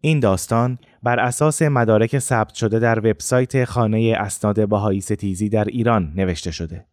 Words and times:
این 0.00 0.20
داستان 0.20 0.78
بر 1.02 1.20
اساس 1.20 1.62
مدارک 1.62 2.18
ثبت 2.18 2.54
شده 2.54 2.78
در 2.78 2.98
وبسایت 2.98 3.64
خانه 3.64 4.16
اسناد 4.18 4.68
بهایی 4.68 5.00
ستیزی 5.00 5.48
در 5.48 5.64
ایران 5.64 6.12
نوشته 6.16 6.50
شده. 6.50 6.86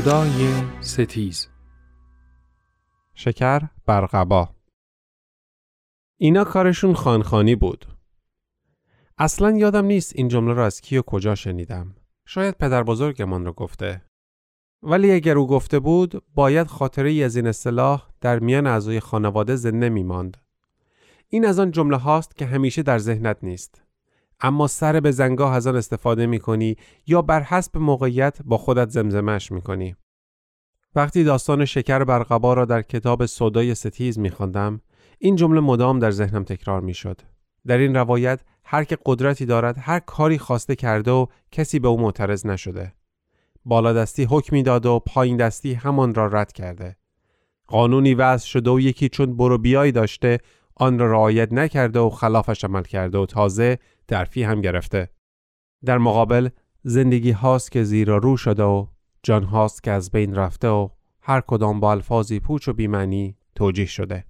سودای 0.00 0.54
ستیز 0.80 1.48
شکر 3.14 3.62
برقبا 3.86 4.48
اینا 6.16 6.44
کارشون 6.44 6.94
خانخانی 6.94 7.56
بود. 7.56 7.86
اصلا 9.18 9.50
یادم 9.50 9.84
نیست 9.84 10.12
این 10.16 10.28
جمله 10.28 10.54
را 10.54 10.66
از 10.66 10.80
کی 10.80 10.98
و 10.98 11.02
کجا 11.02 11.34
شنیدم. 11.34 11.94
شاید 12.26 12.58
پدر 12.58 12.82
بزرگمان 12.82 13.44
رو 13.44 13.52
گفته. 13.52 14.02
ولی 14.82 15.12
اگر 15.12 15.38
او 15.38 15.46
گفته 15.46 15.78
بود 15.78 16.22
باید 16.34 16.66
خاطره 16.66 17.10
ای 17.10 17.24
از 17.24 17.36
این 17.36 17.46
اصطلاح 17.46 18.08
در 18.20 18.38
میان 18.38 18.66
اعضای 18.66 19.00
خانواده 19.00 19.56
زنده 19.56 19.88
می 19.88 20.02
ماند. 20.02 20.36
این 21.28 21.46
از 21.46 21.58
آن 21.58 21.70
جمله 21.70 21.96
هاست 21.96 22.36
که 22.36 22.46
همیشه 22.46 22.82
در 22.82 22.98
ذهنت 22.98 23.36
نیست. 23.42 23.82
اما 24.40 24.66
سر 24.66 25.00
به 25.00 25.10
زنگاه 25.10 25.54
از 25.54 25.66
آن 25.66 25.76
استفاده 25.76 26.26
می 26.26 26.38
کنی 26.38 26.76
یا 27.06 27.22
بر 27.22 27.42
حسب 27.42 27.78
موقعیت 27.78 28.38
با 28.44 28.58
خودت 28.58 28.90
زمزمش 28.90 29.52
می 29.52 29.60
کنی. 29.60 29.96
وقتی 30.94 31.24
داستان 31.24 31.64
شکر 31.64 32.04
برقبا 32.04 32.54
را 32.54 32.64
در 32.64 32.82
کتاب 32.82 33.26
صدای 33.26 33.74
ستیز 33.74 34.18
می 34.18 34.30
خواندم، 34.30 34.80
این 35.18 35.36
جمله 35.36 35.60
مدام 35.60 35.98
در 35.98 36.10
ذهنم 36.10 36.44
تکرار 36.44 36.80
می 36.80 36.94
شد. 36.94 37.20
در 37.66 37.78
این 37.78 37.96
روایت 37.96 38.40
هر 38.64 38.84
که 38.84 38.98
قدرتی 39.06 39.46
دارد 39.46 39.76
هر 39.78 39.98
کاری 39.98 40.38
خواسته 40.38 40.76
کرده 40.76 41.10
و 41.10 41.26
کسی 41.50 41.78
به 41.78 41.88
او 41.88 42.00
معترض 42.00 42.46
نشده. 42.46 42.92
بالا 43.64 43.92
دستی 43.92 44.24
حکمی 44.24 44.62
داد 44.62 44.86
و 44.86 44.98
پایین 44.98 45.36
دستی 45.36 45.74
همان 45.74 46.14
را 46.14 46.26
رد 46.26 46.52
کرده. 46.52 46.96
قانونی 47.66 48.14
وضع 48.14 48.46
شده 48.46 48.70
و 48.70 48.80
یکی 48.80 49.08
چون 49.08 49.36
برو 49.36 49.58
بیایی 49.58 49.92
داشته 49.92 50.38
آن 50.76 50.98
را 50.98 51.10
رعایت 51.10 51.52
نکرده 51.52 51.98
و 51.98 52.10
خلافش 52.10 52.64
عمل 52.64 52.82
کرده 52.82 53.18
و 53.18 53.26
تازه 53.26 53.78
درفی 54.10 54.42
هم 54.42 54.60
گرفته. 54.60 55.08
در 55.84 55.98
مقابل 55.98 56.48
زندگی 56.82 57.30
هاست 57.30 57.72
که 57.72 57.84
زیرا 57.84 58.16
رو 58.16 58.36
شده 58.36 58.62
و 58.62 58.86
جان 59.22 59.44
هاست 59.44 59.82
که 59.82 59.90
از 59.90 60.10
بین 60.10 60.34
رفته 60.34 60.68
و 60.68 60.88
هر 61.22 61.40
کدام 61.40 61.80
با 61.80 61.90
الفاظی 61.90 62.40
پوچ 62.40 62.68
و 62.68 62.72
بیمعنی 62.72 63.36
توجیه 63.54 63.86
شده. 63.86 64.24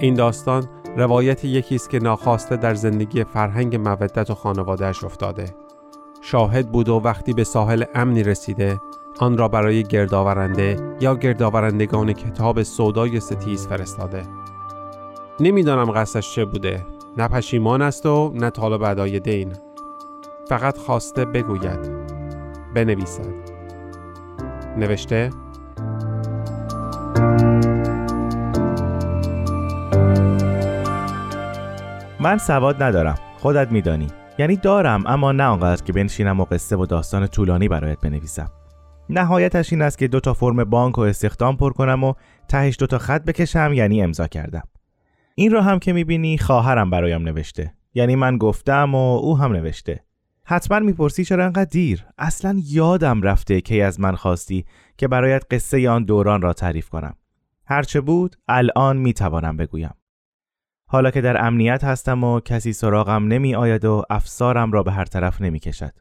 این 0.00 0.14
داستان 0.14 0.68
روایت 0.96 1.44
یکی 1.44 1.74
است 1.74 1.90
که 1.90 1.98
ناخواسته 1.98 2.56
در 2.56 2.74
زندگی 2.74 3.24
فرهنگ 3.24 3.76
مودت 3.76 4.30
و 4.30 4.34
خانوادهش 4.34 5.04
افتاده. 5.04 5.54
شاهد 6.22 6.72
بود 6.72 6.88
و 6.88 7.00
وقتی 7.04 7.32
به 7.32 7.44
ساحل 7.44 7.84
امنی 7.94 8.22
رسیده 8.22 8.80
آن 9.18 9.38
را 9.38 9.48
برای 9.48 9.82
گردآورنده 9.82 10.96
یا 11.00 11.14
گردآورندگان 11.14 12.12
کتاب 12.12 12.62
سودای 12.62 13.20
ستیز 13.20 13.66
فرستاده. 13.66 14.22
نمی‌دانم 15.40 15.90
قصدش 15.90 16.34
چه 16.34 16.44
بوده. 16.44 16.86
نه 17.16 17.28
پشیمان 17.28 17.82
است 17.82 18.06
و 18.06 18.32
نه 18.34 18.50
طالب 18.50 18.82
ادای 18.82 19.20
دین. 19.20 19.52
فقط 20.48 20.78
خواسته 20.78 21.24
بگوید. 21.24 21.90
بنویسد. 22.74 23.34
نوشته 24.78 25.30
من 32.20 32.38
سواد 32.38 32.82
ندارم 32.82 33.18
خودت 33.38 33.72
میدانی 33.72 34.06
یعنی 34.38 34.56
دارم 34.56 35.06
اما 35.06 35.32
نه 35.32 35.44
آنقدر 35.44 35.82
که 35.82 35.92
بنشینم 35.92 36.40
و 36.40 36.44
قصه 36.44 36.76
و 36.76 36.86
داستان 36.86 37.26
طولانی 37.26 37.68
برایت 37.68 38.00
بنویسم 38.00 38.50
نهایتش 39.12 39.72
این 39.72 39.82
است 39.82 39.98
که 39.98 40.08
دو 40.08 40.20
تا 40.20 40.34
فرم 40.34 40.64
بانک 40.64 40.98
و 40.98 41.00
استخدام 41.00 41.56
پر 41.56 41.72
کنم 41.72 42.04
و 42.04 42.14
تهش 42.48 42.76
دو 42.78 42.86
تا 42.86 42.98
خط 42.98 43.24
بکشم 43.24 43.72
یعنی 43.74 44.02
امضا 44.02 44.26
کردم. 44.26 44.62
این 45.34 45.52
را 45.52 45.62
هم 45.62 45.78
که 45.78 45.92
می‌بینی 45.92 46.38
خواهرم 46.38 46.90
برایم 46.90 47.22
نوشته. 47.22 47.74
یعنی 47.94 48.16
من 48.16 48.38
گفتم 48.38 48.94
و 48.94 49.18
او 49.18 49.38
هم 49.38 49.52
نوشته. 49.52 50.04
حتما 50.44 50.78
می‌پرسی 50.78 51.24
چرا 51.24 51.44
انقدر 51.44 51.70
دیر؟ 51.70 52.06
اصلا 52.18 52.60
یادم 52.64 53.22
رفته 53.22 53.60
کی 53.60 53.80
از 53.80 54.00
من 54.00 54.16
خواستی 54.16 54.64
که 54.96 55.08
برایت 55.08 55.44
قصه 55.50 55.90
آن 55.90 56.04
دوران 56.04 56.42
را 56.42 56.52
تعریف 56.52 56.88
کنم. 56.88 57.14
هرچه 57.66 58.00
بود 58.00 58.36
الان 58.48 58.96
می‌توانم 58.96 59.56
بگویم. 59.56 59.94
حالا 60.86 61.10
که 61.10 61.20
در 61.20 61.46
امنیت 61.46 61.84
هستم 61.84 62.24
و 62.24 62.40
کسی 62.40 62.72
سراغم 62.72 63.24
نمی 63.24 63.54
آید 63.54 63.84
و 63.84 64.02
افسارم 64.10 64.72
را 64.72 64.82
به 64.82 64.92
هر 64.92 65.04
طرف 65.04 65.40
نمی 65.40 65.58
کشد. 65.58 65.92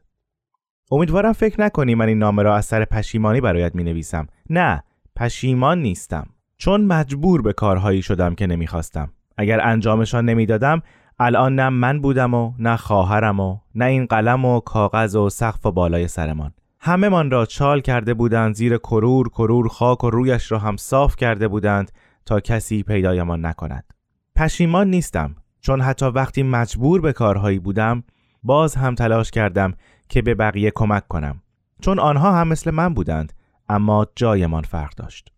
امیدوارم 0.91 1.34
فکر 1.34 1.62
نکنی 1.62 1.96
من 1.96 2.07
این 2.07 2.19
نامه 2.19 2.44
را 2.44 2.56
از 2.56 2.66
سر 2.66 2.85
پشیمانی 2.85 3.41
برایت 3.41 3.75
می 3.75 3.84
نویسم. 3.84 4.28
نه، 4.50 4.84
پشیمان 5.16 5.81
نیستم. 5.81 6.28
چون 6.57 6.85
مجبور 6.85 7.41
به 7.41 7.53
کارهایی 7.53 8.02
شدم 8.02 8.35
که 8.35 8.47
نمی‌خواستم. 8.47 9.12
اگر 9.38 9.68
انجامشان 9.68 10.25
نمی‌دادم 10.25 10.81
الان 11.19 11.56
نه 11.56 11.69
من 11.69 12.01
بودم 12.01 12.34
و 12.34 12.53
نه 12.59 12.78
خواهرم 12.78 13.40
و 13.40 13.57
نه 13.75 13.85
این 13.85 14.06
قلم 14.06 14.46
و 14.46 14.59
کاغذ 14.59 15.16
و 15.16 15.30
سقف 15.30 15.66
و 15.66 15.72
بالای 15.72 16.07
سرمان. 16.07 16.53
همه 16.80 17.09
من 17.09 17.31
را 17.31 17.46
چال 17.46 17.81
کرده 17.81 18.13
بودند 18.13 18.56
زیر 18.56 18.78
کرور 18.78 19.30
کرور 19.30 19.68
خاک 19.68 20.03
و 20.03 20.09
رویش 20.09 20.51
را 20.51 20.59
هم 20.59 20.78
صاف 20.78 21.16
کرده 21.16 21.47
بودند 21.47 21.91
تا 22.25 22.40
کسی 22.40 22.84
پیدایمان 22.84 23.46
نکند. 23.46 23.94
پشیمان 24.35 24.90
نیستم 24.90 25.35
چون 25.62 25.81
حتی 25.81 26.06
وقتی 26.06 26.44
مجبور 26.44 27.01
به 27.01 27.13
کارهایی 27.13 27.59
بودم 27.59 28.03
باز 28.44 28.75
هم 28.75 28.96
تلاش 28.96 29.31
کردم 29.31 29.74
که 30.11 30.22
به 30.22 30.35
بقیه 30.35 30.72
کمک 30.75 31.07
کنم. 31.07 31.41
چون 31.81 31.99
آنها 31.99 32.31
هم 32.31 32.47
مثل 32.47 32.72
من 32.72 32.94
بودند 32.94 33.33
اما 33.69 34.07
جایمان 34.16 34.63
فرق 34.63 34.95
داشت. 34.95 35.31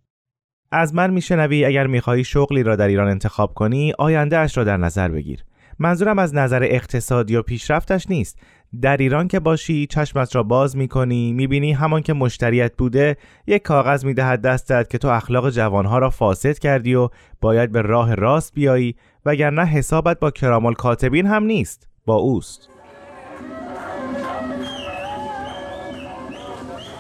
از 0.72 0.96
من 0.96 1.10
میشنوی 1.10 1.66
اگر 1.66 1.88
می‌خواهی 1.88 2.24
شغلی 2.24 2.64
را 2.64 2.76
در 2.76 2.88
ایران 2.88 3.08
انتخاب 3.08 3.54
کنی 3.54 3.94
آینده 4.00 4.38
اش 4.38 4.58
را 4.58 4.64
در 4.64 4.78
نظر 4.78 5.10
بگیر. 5.10 5.44
منظورم 5.80 6.20
از 6.20 6.36
نظر 6.36 6.64
اقتصادی 6.64 7.36
و 7.36 7.42
پیشرفتش 7.42 8.10
نیست. 8.10 8.40
در 8.82 8.98
ایران 8.98 9.28
که 9.28 9.40
باشی 9.40 9.88
چشمت 9.88 10.36
را 10.36 10.44
باز 10.44 10.78
می‌کنی 10.78 11.34
می‌بینی 11.34 11.74
همان 11.74 12.02
که 12.02 12.14
مشتریت 12.14 12.78
بوده 12.78 13.18
یک 13.48 13.62
کاغذ 13.62 14.06
می‌دهد 14.06 14.42
دستت 14.42 14.90
که 14.90 14.98
تو 14.98 15.08
اخلاق 15.08 15.50
جوانها 15.50 15.98
را 15.98 16.10
فاسد 16.10 16.58
کردی 16.60 16.96
و 16.96 17.10
باید 17.42 17.72
به 17.72 17.82
راه 17.82 18.16
راست 18.16 18.54
بیایی 18.54 18.96
وگرنه 19.26 19.66
حسابت 19.66 20.20
با 20.20 20.32
کرامال 20.32 20.74
کاتبین 20.74 21.26
هم 21.26 21.44
نیست 21.44 21.88
با 22.06 22.16
اوست. 22.16 22.73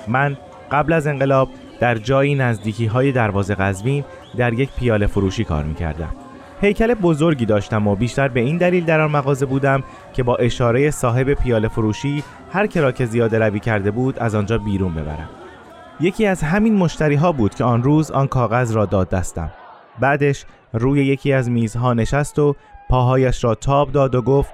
من 0.08 0.38
قبل 0.72 0.94
از 0.94 1.08
انقلاب 1.08 1.50
در 1.80 1.96
جایی 1.96 2.36
نزدیکی 2.36 2.86
های 2.86 3.12
دروازه 3.12 3.56
قزوین 3.56 4.04
در 4.38 4.54
یک 4.54 4.70
پیاله 4.80 5.08
فروشی 5.08 5.44
کار 5.44 5.64
می‌کردم. 5.64 6.10
هیکل 6.62 6.94
بزرگی 6.94 7.46
داشتم 7.46 7.88
و 7.88 7.96
بیشتر 7.96 8.28
به 8.28 8.40
این 8.40 8.58
دلیل 8.58 8.86
در 8.86 9.02
آن 9.02 9.12
مغازه 9.12 9.46
بودم 9.46 9.84
که 10.14 10.24
با 10.24 10.36
اشاره 10.36 10.92
صاحب 10.92 11.34
پیاله 11.34 11.68
فروشی 11.68 12.24
هر 12.54 12.68
کرا 12.68 12.92
که 12.92 13.06
زیاده 13.06 13.40
روی 13.40 13.60
کرده 13.60 13.92
بود 13.92 14.20
از 14.20 14.36
آنجا 14.36 14.58
بیرون 14.58 14.94
ببرم. 14.94 15.30
یکی 16.00 16.26
از 16.26 16.44
همین 16.44 16.76
مشتری 16.76 17.16
ها 17.16 17.32
بود 17.32 17.56
که 17.56 17.64
آن 17.64 17.84
روز 17.84 18.12
آن 18.12 18.28
کاغذ 18.28 18.76
را 18.76 18.86
داد 18.86 19.10
دستم. 19.10 19.52
بعدش 20.00 20.46
روی 20.74 21.06
یکی 21.06 21.34
از 21.34 21.50
میزها 21.50 21.94
نشست 21.94 22.40
و 22.40 22.56
پاهایش 22.90 23.44
را 23.44 23.56
تاب 23.56 23.92
داد 23.92 24.16
و 24.16 24.22
گفت 24.22 24.54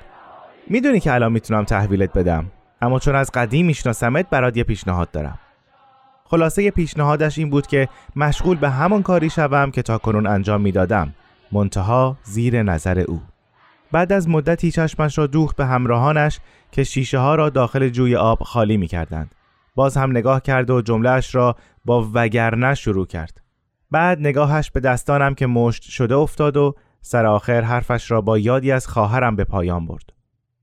می‌دونی 0.67 0.99
که 0.99 1.13
الان 1.13 1.31
می‌تونم 1.31 1.63
تحویلت 1.63 2.13
بدم 2.13 2.45
اما 2.81 2.99
چون 2.99 3.15
از 3.15 3.31
قدیم 3.31 3.65
میشناسمت 3.65 4.29
برات 4.29 4.57
یه 4.57 4.63
پیشنهاد 4.63 5.11
دارم. 5.11 5.39
خلاصه 6.31 6.71
پیشنهادش 6.71 7.37
این 7.37 7.49
بود 7.49 7.67
که 7.67 7.89
مشغول 8.15 8.57
به 8.57 8.69
همان 8.69 9.03
کاری 9.03 9.29
شوم 9.29 9.71
که 9.71 9.81
تا 9.81 9.97
کنون 9.97 10.27
انجام 10.27 10.61
می‌دادم 10.61 11.13
منتها 11.51 12.17
زیر 12.23 12.63
نظر 12.63 12.99
او 12.99 13.21
بعد 13.91 14.13
از 14.13 14.29
مدتی 14.29 14.71
چشمش 14.71 15.17
را 15.17 15.27
دوخت 15.27 15.55
به 15.55 15.65
همراهانش 15.65 16.39
که 16.71 16.83
شیشه 16.83 17.17
ها 17.17 17.35
را 17.35 17.49
داخل 17.49 17.89
جوی 17.89 18.15
آب 18.15 18.43
خالی 18.43 18.77
می 18.77 18.87
کردند. 18.87 19.35
باز 19.75 19.97
هم 19.97 20.11
نگاه 20.11 20.41
کرد 20.41 20.69
و 20.69 20.81
جملهش 20.81 21.35
را 21.35 21.55
با 21.85 22.09
وگرنه 22.13 22.75
شروع 22.75 23.05
کرد. 23.05 23.41
بعد 23.91 24.19
نگاهش 24.19 24.71
به 24.71 24.79
دستانم 24.79 25.35
که 25.35 25.47
مشت 25.47 25.83
شده 25.83 26.15
افتاد 26.15 26.57
و 26.57 26.75
سر 27.01 27.25
آخر 27.25 27.61
حرفش 27.61 28.11
را 28.11 28.21
با 28.21 28.37
یادی 28.37 28.71
از 28.71 28.87
خواهرم 28.87 29.35
به 29.35 29.43
پایان 29.43 29.85
برد. 29.85 30.13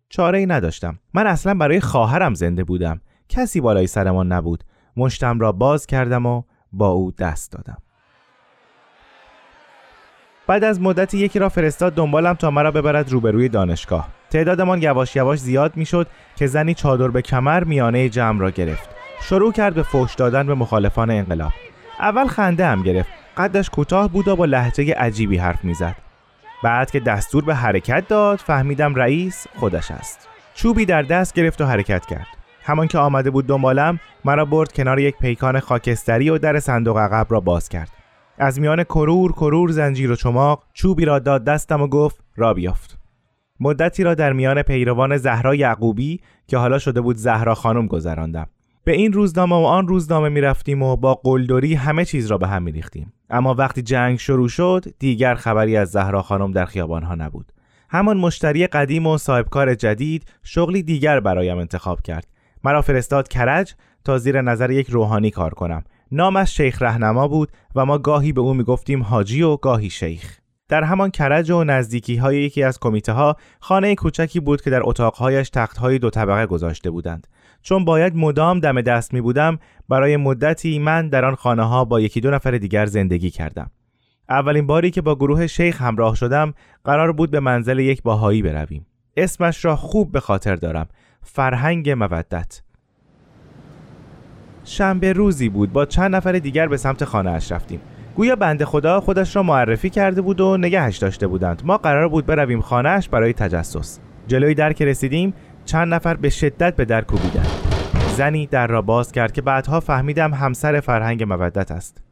چاره 0.08 0.38
ای 0.38 0.46
نداشتم. 0.46 0.98
من 1.14 1.26
اصلا 1.26 1.54
برای 1.54 1.80
خواهرم 1.80 2.34
زنده 2.34 2.64
بودم. 2.64 3.00
کسی 3.28 3.60
بالای 3.60 3.86
سرمان 3.86 4.32
نبود. 4.32 4.64
مشتم 4.96 5.40
را 5.40 5.52
باز 5.52 5.86
کردم 5.86 6.26
و 6.26 6.42
با 6.72 6.88
او 6.88 7.12
دست 7.12 7.52
دادم. 7.52 7.78
بعد 10.46 10.64
از 10.64 10.80
مدتی 10.80 11.18
یکی 11.18 11.38
را 11.38 11.48
فرستاد 11.48 11.94
دنبالم 11.94 12.34
تا 12.34 12.50
مرا 12.50 12.70
ببرد 12.70 13.12
روبروی 13.12 13.48
دانشگاه. 13.48 14.08
تعدادمان 14.30 14.82
یواش 14.82 15.16
یواش 15.16 15.38
زیاد 15.38 15.76
می‌شد 15.76 16.06
که 16.36 16.46
زنی 16.46 16.74
چادر 16.74 17.08
به 17.08 17.22
کمر 17.22 17.64
میانه 17.64 18.08
جمع 18.08 18.40
را 18.40 18.50
گرفت. 18.50 18.88
شروع 19.22 19.52
کرد 19.52 19.74
به 19.74 19.82
فوش 19.82 20.14
دادن 20.14 20.46
به 20.46 20.54
مخالفان 20.54 21.10
انقلاب. 21.10 21.52
اول 22.00 22.26
خنده 22.26 22.66
هم 22.66 22.82
گرفت. 22.82 23.10
قدش 23.36 23.70
کوتاه 23.70 24.08
بود 24.08 24.28
و 24.28 24.36
با 24.36 24.44
لحجه 24.44 24.94
عجیبی 24.94 25.38
حرف 25.38 25.64
می‌زد. 25.64 25.96
بعد 26.62 26.90
که 26.90 27.00
دستور 27.00 27.44
به 27.44 27.54
حرکت 27.54 28.08
داد 28.08 28.38
فهمیدم 28.38 28.94
رئیس 28.94 29.46
خودش 29.56 29.90
است. 29.90 30.28
چوبی 30.54 30.84
در 30.84 31.02
دست 31.02 31.34
گرفت 31.34 31.60
و 31.60 31.64
حرکت 31.64 32.06
کرد. 32.06 32.35
همان 32.66 32.86
که 32.86 32.98
آمده 32.98 33.30
بود 33.30 33.46
دنبالم 33.46 34.00
مرا 34.24 34.44
برد 34.44 34.72
کنار 34.72 35.00
یک 35.00 35.16
پیکان 35.16 35.60
خاکستری 35.60 36.30
و 36.30 36.38
در 36.38 36.60
صندوق 36.60 36.98
عقب 36.98 37.26
را 37.30 37.40
باز 37.40 37.68
کرد. 37.68 37.90
از 38.38 38.60
میان 38.60 38.84
کرور 38.84 39.32
کرور 39.32 39.70
زنجیر 39.70 40.10
و 40.10 40.16
چماق 40.16 40.62
چوبی 40.72 41.04
را 41.04 41.18
داد 41.18 41.44
دستم 41.44 41.82
و 41.82 41.86
گفت 41.86 42.24
را 42.36 42.54
بیافت. 42.54 42.98
مدتی 43.60 44.02
را 44.02 44.14
در 44.14 44.32
میان 44.32 44.62
پیروان 44.62 45.16
زهرا 45.16 45.54
یعقوبی 45.54 46.20
که 46.46 46.58
حالا 46.58 46.78
شده 46.78 47.00
بود 47.00 47.16
زهرا 47.16 47.54
خانم 47.54 47.86
گذراندم. 47.86 48.46
به 48.84 48.92
این 48.92 49.12
روزنامه 49.12 49.56
و 49.56 49.64
آن 49.64 49.88
روزنامه 49.88 50.28
می 50.28 50.40
رفتیم 50.40 50.82
و 50.82 50.96
با 50.96 51.14
قلدری 51.14 51.74
همه 51.74 52.04
چیز 52.04 52.26
را 52.26 52.38
به 52.38 52.46
هم 52.46 52.62
می 52.62 52.72
ریختیم. 52.72 53.12
اما 53.30 53.54
وقتی 53.54 53.82
جنگ 53.82 54.18
شروع 54.18 54.48
شد 54.48 54.84
دیگر 54.98 55.34
خبری 55.34 55.76
از 55.76 55.90
زهرا 55.90 56.22
خانم 56.22 56.52
در 56.52 56.64
خیابان 56.64 57.02
ها 57.02 57.14
نبود. 57.14 57.52
همان 57.90 58.16
مشتری 58.16 58.66
قدیم 58.66 59.06
و 59.06 59.18
صاحبکار 59.18 59.74
جدید 59.74 60.24
شغلی 60.42 60.82
دیگر 60.82 61.20
برایم 61.20 61.58
انتخاب 61.58 62.02
کرد. 62.02 62.35
مرا 62.66 62.82
فرستاد 62.82 63.28
کرج 63.28 63.74
تا 64.04 64.18
زیر 64.18 64.42
نظر 64.42 64.70
یک 64.70 64.90
روحانی 64.90 65.30
کار 65.30 65.54
کنم. 65.54 65.84
نامش 66.12 66.56
شیخ 66.56 66.82
رهنما 66.82 67.28
بود 67.28 67.52
و 67.74 67.86
ما 67.86 67.98
گاهی 67.98 68.32
به 68.32 68.40
او 68.40 68.54
می‌گفتیم 68.54 69.02
حاجی 69.02 69.42
و 69.42 69.56
گاهی 69.56 69.90
شیخ. 69.90 70.38
در 70.68 70.82
همان 70.82 71.10
کرج 71.10 71.50
و 71.50 71.64
نزدیکی 71.64 72.16
های 72.16 72.38
یکی 72.42 72.62
از 72.62 72.78
کمیته 72.78 73.12
ها 73.12 73.36
خانه 73.60 73.94
کوچکی 73.94 74.40
بود 74.40 74.62
که 74.62 74.70
در 74.70 74.80
اتاقهایش 74.84 75.50
تخت 75.50 75.78
های 75.78 75.98
دو 75.98 76.10
طبقه 76.10 76.46
گذاشته 76.46 76.90
بودند. 76.90 77.26
چون 77.62 77.84
باید 77.84 78.16
مدام 78.16 78.60
دم 78.60 78.80
دست 78.80 79.14
می 79.14 79.20
بودم 79.20 79.58
برای 79.88 80.16
مدتی 80.16 80.78
من 80.78 81.08
در 81.08 81.24
آن 81.24 81.34
خانه 81.34 81.62
ها 81.62 81.84
با 81.84 82.00
یکی 82.00 82.20
دو 82.20 82.30
نفر 82.30 82.50
دیگر 82.50 82.86
زندگی 82.86 83.30
کردم. 83.30 83.70
اولین 84.28 84.66
باری 84.66 84.90
که 84.90 85.00
با 85.00 85.14
گروه 85.14 85.46
شیخ 85.46 85.82
همراه 85.82 86.14
شدم 86.14 86.54
قرار 86.84 87.12
بود 87.12 87.30
به 87.30 87.40
منزل 87.40 87.78
یک 87.78 88.02
باهایی 88.02 88.42
برویم. 88.42 88.86
اسمش 89.16 89.64
را 89.64 89.76
خوب 89.76 90.12
به 90.12 90.20
خاطر 90.20 90.56
دارم. 90.56 90.88
فرهنگ 91.26 91.90
مودت. 91.90 92.62
شنبه 94.64 95.12
روزی 95.12 95.48
بود. 95.48 95.72
با 95.72 95.86
چند 95.86 96.14
نفر 96.16 96.32
دیگر 96.32 96.68
به 96.68 96.76
سمت 96.76 97.04
خانه 97.04 97.30
اش 97.30 97.52
رفتیم. 97.52 97.80
گویا 98.16 98.36
بنده 98.36 98.64
خدا 98.64 99.00
خودش 99.00 99.36
را 99.36 99.42
معرفی 99.42 99.90
کرده 99.90 100.22
بود 100.22 100.40
و 100.40 100.56
نگهش 100.56 100.96
داشته 100.96 101.26
بودند. 101.26 101.62
ما 101.64 101.76
قرار 101.76 102.08
بود 102.08 102.26
برویم 102.26 102.60
خانهاش 102.60 103.08
برای 103.08 103.32
تجسس. 103.32 103.98
جلوی 104.28 104.54
در 104.54 104.72
که 104.72 104.84
رسیدیم 104.84 105.34
چند 105.64 105.94
نفر 105.94 106.14
به 106.14 106.28
شدت 106.28 106.76
به 106.76 106.84
در 106.84 107.04
کوبیدند. 107.04 107.48
زنی 108.16 108.46
در 108.46 108.66
را 108.66 108.82
باز 108.82 109.12
کرد 109.12 109.32
که 109.32 109.42
بعدها 109.42 109.80
فهمیدم 109.80 110.34
همسر 110.34 110.80
فرهنگ 110.80 111.22
مودت 111.22 111.70
است. 111.70 112.02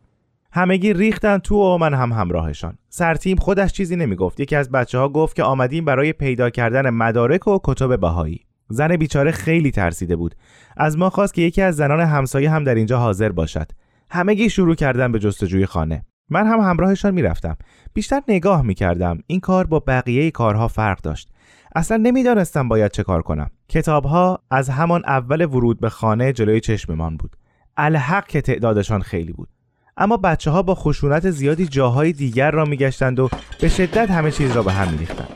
همگی 0.52 0.92
ریختن 0.92 1.38
تو 1.38 1.56
و 1.56 1.78
من 1.78 1.94
هم 1.94 2.12
همراهشان. 2.12 2.78
سرتیم 2.88 3.36
خودش 3.36 3.72
چیزی 3.72 3.96
نمی‌گفت. 3.96 4.40
یکی 4.40 4.56
از 4.56 4.70
بچه 4.70 4.98
ها 4.98 5.08
گفت 5.08 5.36
که 5.36 5.42
آمدیم 5.42 5.84
برای 5.84 6.12
پیدا 6.12 6.50
کردن 6.50 6.90
مدارک 6.90 7.48
و 7.48 7.58
کتب 7.64 8.00
بهایی. 8.00 8.40
زن 8.68 8.96
بیچاره 8.96 9.30
خیلی 9.30 9.70
ترسیده 9.70 10.16
بود. 10.16 10.34
از 10.76 10.98
ما 10.98 11.10
خواست 11.10 11.34
که 11.34 11.42
یکی 11.42 11.62
از 11.62 11.76
زنان 11.76 12.00
همسایه 12.00 12.50
هم 12.50 12.64
در 12.64 12.74
اینجا 12.74 12.98
حاضر 12.98 13.32
باشد. 13.32 13.70
همگی 14.10 14.50
شروع 14.50 14.74
کردن 14.74 15.12
به 15.12 15.18
جستجوی 15.18 15.66
خانه. 15.66 16.04
من 16.30 16.46
هم 16.46 16.60
همراهشان 16.60 17.14
می‌رفتم. 17.14 17.56
بیشتر 17.94 18.22
نگاه 18.28 18.62
می‌کردم. 18.62 19.18
این 19.26 19.40
کار 19.40 19.66
با 19.66 19.82
بقیه 19.86 20.30
کارها 20.30 20.68
فرق 20.68 21.00
داشت. 21.00 21.30
اصلا 21.76 21.96
نمی‌دانستم 21.96 22.68
باید 22.68 22.90
چه 22.90 23.02
کار 23.02 23.22
کنم. 23.22 23.50
کتابها 23.68 24.42
از 24.50 24.68
همان 24.68 25.02
اول 25.06 25.44
ورود 25.44 25.80
به 25.80 25.88
خانه 25.88 26.32
جلوی 26.32 26.60
چشممان 26.60 27.16
بود. 27.16 27.36
الحق 27.76 28.26
که 28.26 28.40
تعدادشان 28.40 29.02
خیلی 29.02 29.32
بود. 29.32 29.48
اما 29.96 30.16
بچه 30.16 30.50
ها 30.50 30.62
با 30.62 30.74
خشونت 30.74 31.30
زیادی 31.30 31.66
جاهای 31.66 32.12
دیگر 32.12 32.50
را 32.50 32.64
میگشتند 32.64 33.20
و 33.20 33.28
به 33.60 33.68
شدت 33.68 34.10
همه 34.10 34.30
چیز 34.30 34.52
را 34.52 34.62
به 34.62 34.72
هم 34.72 34.92
میریختند. 34.92 35.28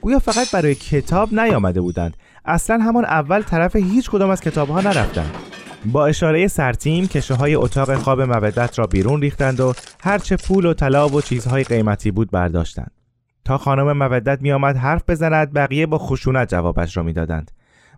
گویا 0.00 0.18
فقط 0.18 0.50
برای 0.50 0.74
کتاب 0.74 1.34
نیامده 1.34 1.80
بودند. 1.80 2.16
اصلا 2.46 2.78
همان 2.78 3.04
اول 3.04 3.42
طرف 3.42 3.76
هیچ 3.76 4.10
کدام 4.10 4.30
از 4.30 4.40
کتاب 4.40 4.68
ها 4.68 4.80
نرفتند 4.80 5.34
با 5.92 6.06
اشاره 6.06 6.48
سرتیم 6.48 7.06
کشه 7.06 7.34
های 7.34 7.54
اتاق 7.54 7.94
خواب 7.94 8.20
مودت 8.20 8.78
را 8.78 8.86
بیرون 8.86 9.20
ریختند 9.20 9.60
و 9.60 9.72
هرچه 10.00 10.36
پول 10.36 10.66
و 10.66 10.74
طلا 10.74 11.08
و 11.08 11.20
چیزهای 11.20 11.64
قیمتی 11.64 12.10
بود 12.10 12.30
برداشتند. 12.30 12.90
تا 13.44 13.58
خانم 13.58 13.92
مودت 13.92 14.42
می 14.42 14.52
آمد 14.52 14.76
حرف 14.76 15.02
بزند 15.08 15.52
بقیه 15.52 15.86
با 15.86 15.98
خشونت 15.98 16.48
جوابش 16.48 16.96
را 16.96 17.02
می‌دادند. 17.02 17.50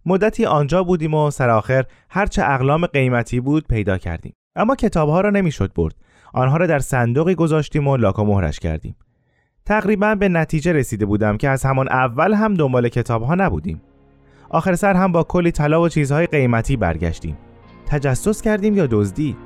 مدتی 0.06 0.46
آنجا 0.46 0.84
بودیم 0.84 1.14
و 1.14 1.30
سرآخر 1.30 1.84
هرچه 2.10 2.42
اقلام 2.44 2.86
قیمتی 2.86 3.40
بود 3.40 3.66
پیدا 3.68 3.98
کردیم. 3.98 4.34
اما 4.56 4.74
کتابها 4.74 5.20
را 5.20 5.30
نمی‌شد 5.30 5.72
برد. 5.74 5.94
آنها 6.32 6.56
را 6.56 6.66
در 6.66 6.78
صندوقی 6.78 7.34
گذاشتیم 7.34 7.88
و 7.88 7.96
لاک 7.96 8.18
و 8.18 8.24
مهرش 8.24 8.58
کردیم. 8.58 8.96
تقریبا 9.66 10.14
به 10.14 10.28
نتیجه 10.28 10.72
رسیده 10.72 11.06
بودم 11.06 11.36
که 11.36 11.48
از 11.48 11.64
همان 11.64 11.88
اول 11.88 12.34
هم 12.34 12.54
دنبال 12.54 12.88
کتابها 12.88 13.34
نبودیم. 13.34 13.80
آخر 14.50 14.74
سر 14.74 14.94
هم 14.94 15.12
با 15.12 15.22
کلی 15.22 15.50
طلا 15.50 15.82
و 15.82 15.88
چیزهای 15.88 16.26
قیمتی 16.26 16.76
برگشتیم. 16.76 17.36
تجسس 17.86 18.42
کردیم 18.42 18.76
یا 18.76 18.86
دزدی؟ 18.90 19.36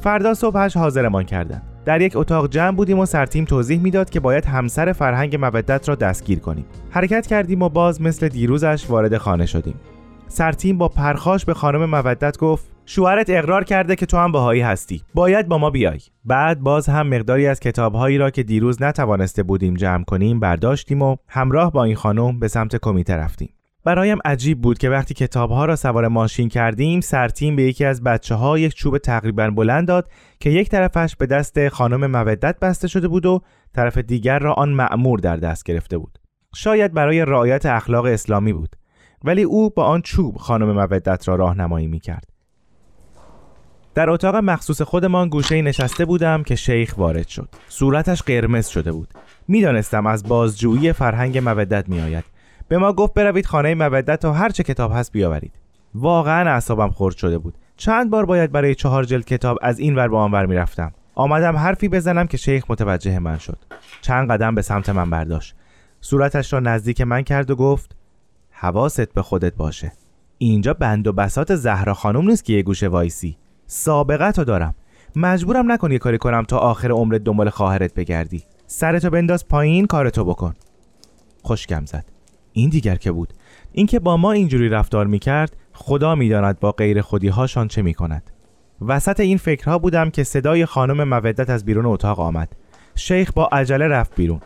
فردا 0.00 0.34
صبحش 0.34 0.76
حاضرمان 0.76 1.24
کردند 1.24 1.62
در 1.84 2.00
یک 2.00 2.16
اتاق 2.16 2.50
جمع 2.50 2.76
بودیم 2.76 2.98
و 2.98 3.06
سرتیم 3.06 3.44
توضیح 3.44 3.80
می‌داد 3.80 4.10
که 4.10 4.20
باید 4.20 4.44
همسر 4.44 4.92
فرهنگ 4.92 5.36
مودت 5.36 5.88
را 5.88 5.94
دستگیر 5.94 6.38
کنیم. 6.38 6.64
حرکت 6.90 7.26
کردیم 7.26 7.62
و 7.62 7.68
باز 7.68 8.02
مثل 8.02 8.28
دیروزش 8.28 8.86
وارد 8.88 9.16
خانه 9.16 9.46
شدیم. 9.46 9.74
سرتیم 10.28 10.78
با 10.78 10.88
پرخاش 10.88 11.44
به 11.44 11.54
خانم 11.54 11.84
مودت 11.84 12.38
گفت 12.38 12.70
شوهرت 12.92 13.30
اقرار 13.30 13.64
کرده 13.64 13.96
که 13.96 14.06
تو 14.06 14.16
هم 14.16 14.32
بهایی 14.32 14.60
هستی. 14.60 15.02
باید 15.14 15.48
با 15.48 15.58
ما 15.58 15.70
بیای. 15.70 16.00
بعد 16.24 16.60
باز 16.60 16.88
هم 16.88 17.08
مقداری 17.08 17.46
از 17.46 17.60
کتابهایی 17.60 18.18
را 18.18 18.30
که 18.30 18.42
دیروز 18.42 18.82
نتوانسته 18.82 19.42
بودیم 19.42 19.74
جمع 19.74 20.04
کنیم 20.04 20.40
برداشتیم 20.40 21.02
و 21.02 21.16
همراه 21.28 21.72
با 21.72 21.84
این 21.84 21.94
خانم 21.94 22.38
به 22.38 22.48
سمت 22.48 22.76
کمیته 22.76 23.16
رفتیم. 23.16 23.54
برایم 23.84 24.18
عجیب 24.24 24.60
بود 24.60 24.78
که 24.78 24.90
وقتی 24.90 25.14
کتابها 25.14 25.64
را 25.64 25.76
سوار 25.76 26.08
ماشین 26.08 26.48
کردیم 26.48 27.00
سرتیم 27.00 27.56
به 27.56 27.62
یکی 27.62 27.84
از 27.84 28.02
بچه 28.02 28.34
ها 28.34 28.58
یک 28.58 28.74
چوب 28.74 28.98
تقریبا 28.98 29.50
بلند 29.50 29.88
داد 29.88 30.10
که 30.40 30.50
یک 30.50 30.68
طرفش 30.68 31.16
به 31.16 31.26
دست 31.26 31.68
خانم 31.68 32.06
مودت 32.06 32.58
بسته 32.58 32.88
شده 32.88 33.08
بود 33.08 33.26
و 33.26 33.40
طرف 33.74 33.98
دیگر 33.98 34.38
را 34.38 34.52
آن 34.52 34.68
معمور 34.68 35.18
در 35.18 35.36
دست 35.36 35.64
گرفته 35.64 35.98
بود. 35.98 36.18
شاید 36.54 36.92
برای 36.92 37.24
رعایت 37.24 37.66
اخلاق 37.66 38.04
اسلامی 38.04 38.52
بود 38.52 38.76
ولی 39.24 39.42
او 39.42 39.70
با 39.70 39.84
آن 39.84 40.02
چوب 40.02 40.36
خانم 40.36 40.72
مودت 40.72 41.28
را 41.28 41.34
راهنمایی 41.34 41.86
می 41.86 42.00
کرد 42.00 42.29
در 43.94 44.10
اتاق 44.10 44.36
مخصوص 44.36 44.82
خودمان 44.82 45.28
گوشه 45.28 45.62
نشسته 45.62 46.04
بودم 46.04 46.42
که 46.42 46.56
شیخ 46.56 46.94
وارد 46.98 47.28
شد. 47.28 47.48
صورتش 47.68 48.22
قرمز 48.22 48.68
شده 48.68 48.92
بود. 48.92 49.08
می‌دانستم 49.48 50.06
از 50.06 50.28
بازجویی 50.28 50.92
فرهنگ 50.92 51.38
مودت 51.38 51.88
میآید. 51.88 52.24
به 52.68 52.78
ما 52.78 52.92
گفت 52.92 53.14
بروید 53.14 53.46
خانه 53.46 53.74
مودت 53.74 54.24
و 54.24 54.32
هر 54.32 54.48
چه 54.48 54.62
کتاب 54.62 54.92
هست 54.94 55.12
بیاورید. 55.12 55.52
واقعا 55.94 56.50
اعصابم 56.50 56.90
خرد 56.90 57.16
شده 57.16 57.38
بود. 57.38 57.54
چند 57.76 58.10
بار 58.10 58.26
باید 58.26 58.52
برای 58.52 58.74
چهار 58.74 59.04
جلد 59.04 59.24
کتاب 59.24 59.58
از 59.62 59.78
این 59.78 59.96
ور 59.96 60.08
به 60.08 60.16
آن 60.16 60.32
ور 60.32 60.46
می‌رفتم. 60.46 60.92
آمدم 61.14 61.56
حرفی 61.56 61.88
بزنم 61.88 62.26
که 62.26 62.36
شیخ 62.36 62.64
متوجه 62.68 63.18
من 63.18 63.38
شد. 63.38 63.58
چند 64.00 64.30
قدم 64.30 64.54
به 64.54 64.62
سمت 64.62 64.88
من 64.88 65.10
برداشت. 65.10 65.54
صورتش 66.00 66.52
را 66.52 66.60
نزدیک 66.60 67.00
من 67.00 67.22
کرد 67.22 67.50
و 67.50 67.56
گفت 67.56 67.96
حواست 68.50 69.14
به 69.14 69.22
خودت 69.22 69.54
باشه. 69.54 69.92
اینجا 70.38 70.74
بند 70.74 71.06
و 71.06 71.12
بسات 71.12 71.54
زهرا 71.54 71.94
خانم 71.94 72.28
نیست 72.28 72.44
که 72.44 72.52
یه 72.52 72.62
گوشه 72.62 72.88
وایسی. 72.88 73.36
سابقه 73.72 74.32
تو 74.32 74.44
دارم. 74.44 74.74
مجبورم 75.16 75.72
نکن 75.72 75.92
یه 75.92 75.98
کاری 75.98 76.18
کنم 76.18 76.42
تا 76.42 76.58
آخر 76.58 76.90
عمرت 76.90 77.24
دنبال 77.24 77.50
خواهرت 77.50 77.94
بگردی. 77.94 78.42
سرتو 78.66 79.10
بنداز 79.10 79.48
پایین 79.48 79.86
کارتو 79.86 80.24
بکن. 80.24 80.54
خوشگم 81.42 81.82
زد. 81.86 82.04
این 82.52 82.70
دیگر 82.70 82.96
که 82.96 83.12
بود؟ 83.12 83.32
اینکه 83.72 83.98
با 83.98 84.16
ما 84.16 84.32
اینجوری 84.32 84.68
رفتار 84.68 85.06
می‌کرد 85.06 85.56
خدا 85.72 86.14
می‌داند 86.14 86.60
با 86.60 86.72
غیر 86.72 87.00
خودی 87.00 87.28
هاشان 87.28 87.68
چه 87.68 87.82
می‌کند. 87.82 88.30
وسط 88.86 89.20
این 89.20 89.36
فکرها 89.36 89.78
بودم 89.78 90.10
که 90.10 90.24
صدای 90.24 90.66
خانم 90.66 91.08
مودت 91.08 91.50
از 91.50 91.64
بیرون 91.64 91.86
اتاق 91.86 92.20
آمد. 92.20 92.52
شیخ 92.94 93.32
با 93.32 93.48
عجله 93.52 93.88
رفت 93.88 94.14
بیرون. 94.16 94.40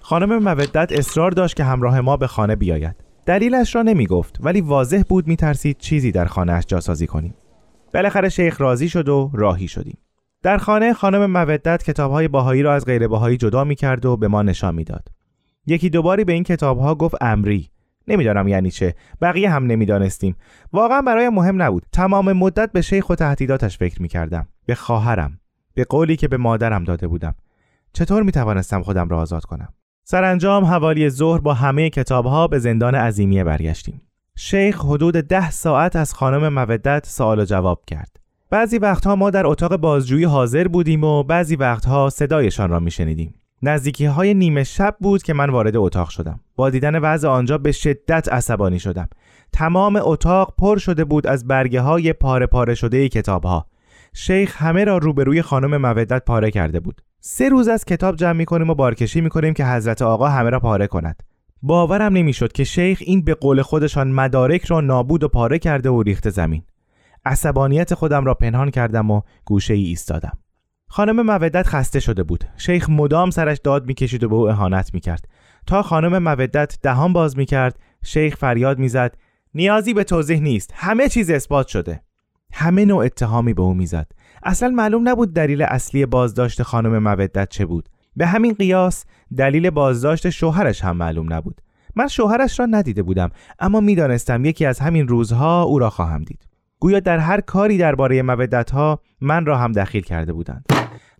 خانم 0.00 0.42
مودت 0.42 0.92
اصرار 0.92 1.30
داشت 1.30 1.56
که 1.56 1.64
همراه 1.64 2.00
ما 2.00 2.16
به 2.16 2.26
خانه 2.26 2.56
بیاید. 2.56 2.96
دلیلش 3.26 3.74
را 3.74 3.82
نمی 3.82 4.06
گفت 4.06 4.36
ولی 4.40 4.60
واضح 4.60 5.02
بود 5.08 5.26
میترسید 5.26 5.78
چیزی 5.78 6.12
در 6.12 6.26
خانهاش 6.26 6.64
جاسازی 6.66 7.06
کنیم. 7.06 7.34
بالاخره 7.94 8.28
شیخ 8.28 8.60
راضی 8.60 8.88
شد 8.88 9.08
و 9.08 9.30
راهی 9.34 9.68
شدیم. 9.68 9.98
در 10.42 10.58
خانه 10.58 10.92
خانم 10.92 11.30
مودت 11.30 11.82
کتابهای 11.82 12.28
باهایی 12.28 12.62
را 12.62 12.74
از 12.74 12.84
غیر 12.84 13.08
باهایی 13.08 13.36
جدا 13.36 13.64
می 13.64 13.74
کرد 13.74 14.06
و 14.06 14.16
به 14.16 14.28
ما 14.28 14.42
نشان 14.42 14.74
می‌داد. 14.74 15.08
یکی 15.66 15.90
دوباری 15.90 16.24
به 16.24 16.32
این 16.32 16.42
کتابها 16.42 16.94
گفت 16.94 17.14
امری. 17.20 17.70
نمی‌دانم 18.08 18.48
یعنی 18.48 18.70
چه. 18.70 18.94
بقیه 19.22 19.50
هم 19.50 19.66
نمی‌دانستیم. 19.66 20.36
واقعا 20.72 21.02
برای 21.02 21.28
مهم 21.28 21.62
نبود. 21.62 21.86
تمام 21.92 22.32
مدت 22.32 22.72
به 22.72 22.82
شیخ 22.82 23.10
و 23.10 23.14
تهدیداتش 23.14 23.78
فکر 23.78 24.02
می‌کردم. 24.02 24.48
به 24.66 24.74
خواهرم. 24.74 25.40
به 25.74 25.84
قولی 25.84 26.16
که 26.16 26.28
به 26.28 26.36
مادرم 26.36 26.84
داده 26.84 27.06
بودم. 27.08 27.34
چطور 27.92 28.22
می 28.22 28.32
توانستم 28.32 28.82
خودم 28.82 29.08
را 29.08 29.18
آزاد 29.18 29.44
کنم؟ 29.44 29.68
سرانجام 30.04 30.64
حوالی 30.64 31.10
ظهر 31.10 31.40
با 31.40 31.54
همه 31.54 31.90
کتابها 31.90 32.48
به 32.48 32.58
زندان 32.58 32.94
عظیمیه 32.94 33.44
برگشتیم. 33.44 34.00
شیخ 34.36 34.84
حدود 34.84 35.14
ده 35.14 35.50
ساعت 35.50 35.96
از 35.96 36.14
خانم 36.14 36.48
مودت 36.48 37.06
سوال 37.06 37.40
و 37.40 37.44
جواب 37.44 37.82
کرد. 37.86 38.16
بعضی 38.50 38.78
وقتها 38.78 39.16
ما 39.16 39.30
در 39.30 39.46
اتاق 39.46 39.76
بازجویی 39.76 40.24
حاضر 40.24 40.68
بودیم 40.68 41.04
و 41.04 41.22
بعضی 41.22 41.56
وقتها 41.56 42.10
صدایشان 42.10 42.70
را 42.70 42.80
میشنیدیم. 42.80 43.34
نزدیکی 43.62 44.04
های 44.04 44.34
نیمه 44.34 44.64
شب 44.64 44.96
بود 45.00 45.22
که 45.22 45.32
من 45.32 45.50
وارد 45.50 45.76
اتاق 45.76 46.08
شدم. 46.08 46.40
با 46.56 46.70
دیدن 46.70 46.98
وضع 46.98 47.28
آنجا 47.28 47.58
به 47.58 47.72
شدت 47.72 48.28
عصبانی 48.32 48.78
شدم. 48.78 49.08
تمام 49.52 50.00
اتاق 50.02 50.54
پر 50.58 50.78
شده 50.78 51.04
بود 51.04 51.26
از 51.26 51.46
برگه 51.46 51.80
های 51.80 52.12
پاره 52.12 52.46
پاره 52.46 52.74
شده 52.74 53.08
کتاب 53.08 53.44
ها 53.44 53.66
شیخ 54.12 54.62
همه 54.62 54.84
را 54.84 54.98
روبروی 54.98 55.42
خانم 55.42 55.76
مودت 55.76 56.24
پاره 56.24 56.50
کرده 56.50 56.80
بود. 56.80 57.02
سه 57.20 57.48
روز 57.48 57.68
از 57.68 57.84
کتاب 57.84 58.16
جمع 58.16 58.32
می 58.32 58.44
کنیم 58.44 58.70
و 58.70 58.74
بارکشی 58.74 59.20
می 59.20 59.30
کنیم 59.30 59.54
که 59.54 59.66
حضرت 59.66 60.02
آقا 60.02 60.28
همه 60.28 60.50
را 60.50 60.60
پاره 60.60 60.86
کند. 60.86 61.22
باورم 61.62 62.12
نمی‌شد 62.12 62.52
که 62.52 62.64
شیخ 62.64 62.98
این 63.04 63.24
به 63.24 63.34
قول 63.34 63.62
خودشان 63.62 64.12
مدارک 64.12 64.64
را 64.64 64.80
نابود 64.80 65.24
و 65.24 65.28
پاره 65.28 65.58
کرده 65.58 65.90
و 65.90 66.02
ریخت 66.02 66.30
زمین. 66.30 66.62
عصبانیت 67.24 67.94
خودم 67.94 68.24
را 68.24 68.34
پنهان 68.34 68.70
کردم 68.70 69.10
و 69.10 69.20
گوشه 69.44 69.74
ای 69.74 69.84
ایستادم. 69.84 70.38
خانم 70.88 71.26
مودت 71.26 71.66
خسته 71.66 72.00
شده 72.00 72.22
بود. 72.22 72.44
شیخ 72.56 72.90
مدام 72.90 73.30
سرش 73.30 73.58
داد 73.64 73.86
می‌کشید 73.86 74.24
و 74.24 74.28
به 74.28 74.34
او 74.34 74.48
اهانت 74.48 74.94
می‌کرد. 74.94 75.28
تا 75.66 75.82
خانم 75.82 76.22
مودت 76.22 76.78
دهان 76.82 77.12
باز 77.12 77.38
می‌کرد 77.38 77.78
شیخ 78.04 78.36
فریاد 78.36 78.78
می‌زد 78.78 79.16
نیازی 79.54 79.94
به 79.94 80.04
توضیح 80.04 80.40
نیست. 80.40 80.72
همه 80.74 81.08
چیز 81.08 81.30
اثبات 81.30 81.68
شده. 81.68 82.02
همه 82.52 82.84
نوع 82.84 83.04
اتهامی 83.04 83.54
به 83.54 83.62
او 83.62 83.74
می‌زد. 83.74 84.12
اصلا 84.42 84.68
معلوم 84.68 85.08
نبود 85.08 85.34
دلیل 85.34 85.62
اصلی 85.62 86.06
بازداشت 86.06 86.62
خانم 86.62 86.98
مودت 86.98 87.48
چه 87.48 87.66
بود. 87.66 87.88
به 88.16 88.26
همین 88.26 88.54
قیاس 88.54 89.04
دلیل 89.36 89.70
بازداشت 89.70 90.30
شوهرش 90.30 90.84
هم 90.84 90.96
معلوم 90.96 91.32
نبود. 91.32 91.60
من 91.96 92.08
شوهرش 92.08 92.60
را 92.60 92.66
ندیده 92.66 93.02
بودم 93.02 93.30
اما 93.58 93.80
می‌دانستم 93.80 94.44
یکی 94.44 94.66
از 94.66 94.78
همین 94.78 95.08
روزها 95.08 95.62
او 95.62 95.78
را 95.78 95.90
خواهم 95.90 96.22
دید. 96.22 96.46
گویا 96.80 97.00
در 97.00 97.18
هر 97.18 97.40
کاری 97.40 97.78
درباره 97.78 98.22
مودت 98.22 98.70
ها 98.70 99.00
من 99.20 99.46
را 99.46 99.58
هم 99.58 99.72
دخیل 99.72 100.02
کرده 100.02 100.32
بودند. 100.32 100.64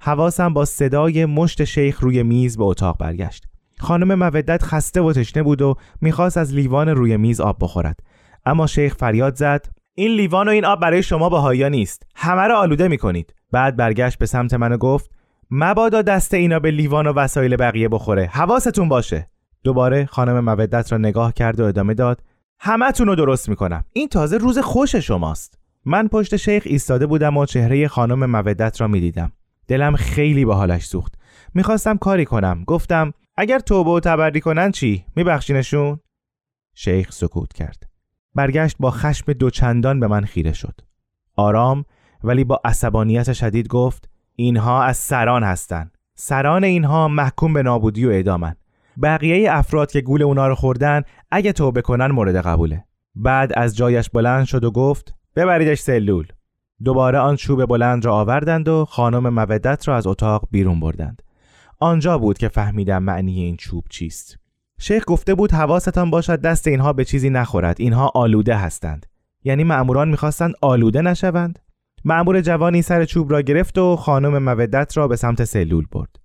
حواسم 0.01 0.55
با 0.55 0.65
صدای 0.65 1.27
مشت 1.27 1.65
شیخ 1.65 2.01
روی 2.01 2.23
میز 2.23 2.59
به 2.59 2.65
اتاق 2.65 2.99
برگشت. 2.99 3.47
خانم 3.79 4.15
مودت 4.15 4.63
خسته 4.63 5.01
و 5.01 5.13
تشنه 5.13 5.43
بود 5.43 5.63
و 5.63 5.75
می‌خواست 6.01 6.39
از 6.39 6.55
لیوان 6.55 6.89
روی 6.89 7.17
میز 7.17 7.41
آب 7.41 7.57
بخورد. 7.61 8.01
اما 8.47 8.67
شیخ 8.67 8.95
فریاد 8.95 9.35
زد 9.35 9.67
این 9.95 10.11
لیوان 10.11 10.49
و 10.49 10.51
این 10.51 10.65
آب 10.65 10.81
برای 10.81 11.03
شما 11.03 11.29
بهایا 11.29 11.69
نیست. 11.69 12.03
همه 12.17 12.43
را 12.43 12.59
آلوده 12.59 12.89
می‌کنید. 12.89 13.35
بعد 13.53 13.77
برگشت 13.77 14.19
به 14.19 14.27
سمت 14.27 14.55
من 14.55 14.73
و 14.73 14.77
گفت 14.77 15.11
مبادا 15.51 16.03
دست 16.03 16.35
اینا 16.35 16.59
به 16.59 16.71
لیوان 16.71 17.07
و 17.07 17.13
وسایل 17.13 17.57
بقیه 17.57 17.89
بخوره. 17.89 18.27
حواستون 18.27 18.89
باشه. 18.89 19.31
دوباره 19.65 20.07
خانم 20.07 20.45
مودت 20.45 20.93
را 20.93 20.99
نگاه 20.99 21.33
کرد 21.33 21.61
و 21.61 21.65
ادامه 21.65 21.95
داد. 21.95 22.23
همتون 22.59 23.07
رو 23.07 23.15
درست 23.15 23.49
می‌کنم. 23.49 23.85
این 23.93 24.09
تازه 24.09 24.39
روز 24.39 24.59
خوش 24.59 24.97
شماست. 24.97 25.59
من 25.85 26.09
پشت 26.09 26.37
شیخ 26.37 26.63
ایستاده 26.67 27.07
بودم 27.07 27.37
و 27.37 27.47
چهره 27.47 27.89
خانم 27.89 28.31
مودت 28.31 28.81
را 28.81 28.87
می‌دیدم. 28.89 29.33
دلم 29.69 29.97
خیلی 29.97 30.45
به 30.45 30.55
حالش 30.55 30.85
سوخت. 30.85 31.15
می‌خواستم 31.55 31.97
کاری 31.97 32.25
کنم. 32.25 32.65
گفتم 32.67 33.13
اگر 33.37 33.59
توبه 33.59 33.91
و 33.91 34.01
تبری 34.01 34.41
کنن 34.41 34.71
چی؟ 34.71 35.05
میبخشینشون؟ 35.17 36.01
شیخ 36.75 37.13
سکوت 37.13 37.53
کرد. 37.53 37.83
برگشت 38.35 38.77
با 38.81 38.91
خشم 38.91 39.33
دوچندان 39.33 40.01
به 40.01 40.07
من 40.07 40.25
خیره 40.25 40.53
شد. 40.53 40.81
آرام 41.37 41.85
ولی 42.25 42.45
با 42.45 42.61
عصبانیت 42.65 43.33
شدید 43.33 43.69
گفت 43.69 44.11
اینها 44.37 44.83
از 44.83 44.97
سران 44.97 45.43
هستند 45.43 45.99
سران 46.15 46.65
اینها 46.65 47.09
محکوم 47.09 47.53
به 47.53 47.63
نابودی 47.63 48.07
و 48.07 48.11
اعدامن 48.11 48.55
بقیه 49.03 49.53
افراد 49.53 49.91
که 49.91 50.01
گول 50.01 50.23
اونا 50.23 50.49
رو 50.49 50.55
خوردن 50.55 51.03
اگه 51.31 51.53
توبه 51.53 51.83
کنن 51.83 52.07
مورد 52.07 52.37
قبوله. 52.37 52.85
بعد 53.15 53.53
از 53.57 53.77
جایش 53.77 54.11
بلند 54.11 54.45
شد 54.45 54.65
و 54.65 54.71
گفت 54.71 55.15
ببریدش 55.37 55.79
سلول. 55.79 56.27
دوباره 56.85 57.19
آن 57.19 57.37
چوب 57.37 57.67
بلند 57.67 58.05
را 58.05 58.15
آوردند 58.15 58.69
و 58.69 58.85
خانم 58.85 59.29
مودت 59.35 59.89
را 59.89 59.97
از 59.97 60.07
اتاق 60.07 60.49
بیرون 60.51 60.81
بردند. 60.81 61.23
آنجا 61.79 62.19
بود 62.19 62.39
که 62.39 62.49
فهمیدم 62.49 63.03
معنی 63.03 63.45
این 63.45 63.57
چوب 63.57 63.85
چیست. 63.91 64.39
شیخ 64.79 65.05
گفته 65.07 65.35
بود 65.35 65.53
حواستان 65.53 66.11
باشد 66.11 66.41
دست 66.41 66.67
اینها 66.67 66.93
به 66.93 67.05
چیزی 67.05 67.31
نخورد. 67.31 67.77
اینها 67.79 68.13
آلوده 68.15 68.57
هستند. 68.57 69.07
یعنی 69.45 69.65
مأموران 69.65 70.09
می‌خواستند 70.09 70.55
آلوده 70.63 71.03
نشوند. 71.03 71.59
مأمور 72.05 72.41
جوانی 72.41 72.83
سر 72.83 73.05
چوب 73.05 73.33
را 73.33 73.43
گرفت 73.43 73.79
و 73.79 73.97
خانم 73.97 74.43
مودت 74.43 74.97
را 74.97 75.09
به 75.09 75.17
سمت 75.17 75.45
سلول 75.45 75.87
برد. 75.93 76.17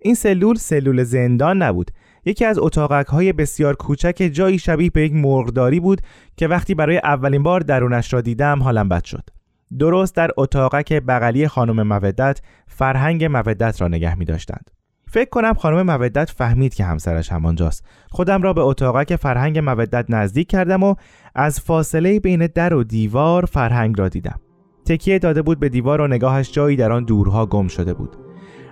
این 0.00 0.14
سلول 0.14 0.54
سلول 0.54 1.02
زندان 1.02 1.62
نبود. 1.62 1.90
یکی 2.24 2.44
از 2.44 2.58
اتاقک 2.58 3.06
های 3.06 3.32
بسیار 3.32 3.76
کوچک 3.76 4.30
جایی 4.32 4.58
شبیه 4.58 4.90
به 4.90 5.02
یک 5.02 5.12
مرغداری 5.12 5.80
بود 5.80 6.00
که 6.36 6.48
وقتی 6.48 6.74
برای 6.74 6.98
اولین 6.98 7.42
بار 7.42 7.60
درونش 7.60 8.12
را 8.12 8.20
دیدم 8.20 8.62
حالم 8.62 8.88
بد 8.88 9.04
شد. 9.04 9.30
درست 9.78 10.16
در 10.16 10.30
اتاقک 10.36 10.92
بغلی 10.92 11.48
خانم 11.48 11.82
مودت 11.82 12.40
فرهنگ 12.66 13.24
مودت 13.24 13.80
را 13.80 13.88
نگه 13.88 14.14
می 14.14 14.24
داشتند 14.24 14.70
فکر 15.12 15.30
کنم 15.30 15.54
خانم 15.54 15.82
مودت 15.82 16.30
فهمید 16.30 16.74
که 16.74 16.84
همسرش 16.84 17.32
همانجاست. 17.32 17.84
خودم 18.10 18.42
را 18.42 18.52
به 18.52 18.60
اتاقک 18.60 19.16
فرهنگ 19.16 19.58
مودت 19.58 20.06
نزدیک 20.08 20.48
کردم 20.48 20.82
و 20.82 20.94
از 21.34 21.60
فاصله 21.60 22.20
بین 22.20 22.46
در 22.46 22.74
و 22.74 22.84
دیوار 22.84 23.44
فرهنگ 23.44 23.98
را 23.98 24.08
دیدم. 24.08 24.40
تکیه 24.84 25.18
داده 25.18 25.42
بود 25.42 25.60
به 25.60 25.68
دیوار 25.68 26.00
و 26.00 26.06
نگاهش 26.06 26.52
جایی 26.52 26.76
در 26.76 26.92
آن 26.92 27.04
دورها 27.04 27.46
گم 27.46 27.68
شده 27.68 27.94
بود. 27.94 28.16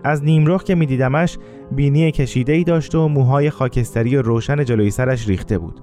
از 0.04 0.24
نیمرخ 0.24 0.64
که 0.64 0.74
میدیدمش 0.74 1.38
بینی 1.72 2.12
کشیده 2.12 2.52
ای 2.52 2.64
داشت 2.64 2.94
و 2.94 3.08
موهای 3.08 3.50
خاکستری 3.50 4.16
و 4.16 4.22
روشن 4.22 4.64
جلوی 4.64 4.90
سرش 4.90 5.28
ریخته 5.28 5.58
بود. 5.58 5.80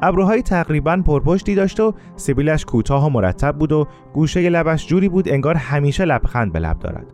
ابروهای 0.00 0.42
تقریبا 0.42 1.02
پرپشتی 1.06 1.54
داشت 1.54 1.80
و 1.80 1.94
سبیلش 2.16 2.64
کوتاه 2.64 3.06
و 3.06 3.10
مرتب 3.10 3.56
بود 3.58 3.72
و 3.72 3.86
گوشه 4.12 4.50
لبش 4.50 4.86
جوری 4.86 5.08
بود 5.08 5.28
انگار 5.28 5.54
همیشه 5.54 6.04
لبخند 6.04 6.52
به 6.52 6.58
لب 6.58 6.78
دارد. 6.78 7.06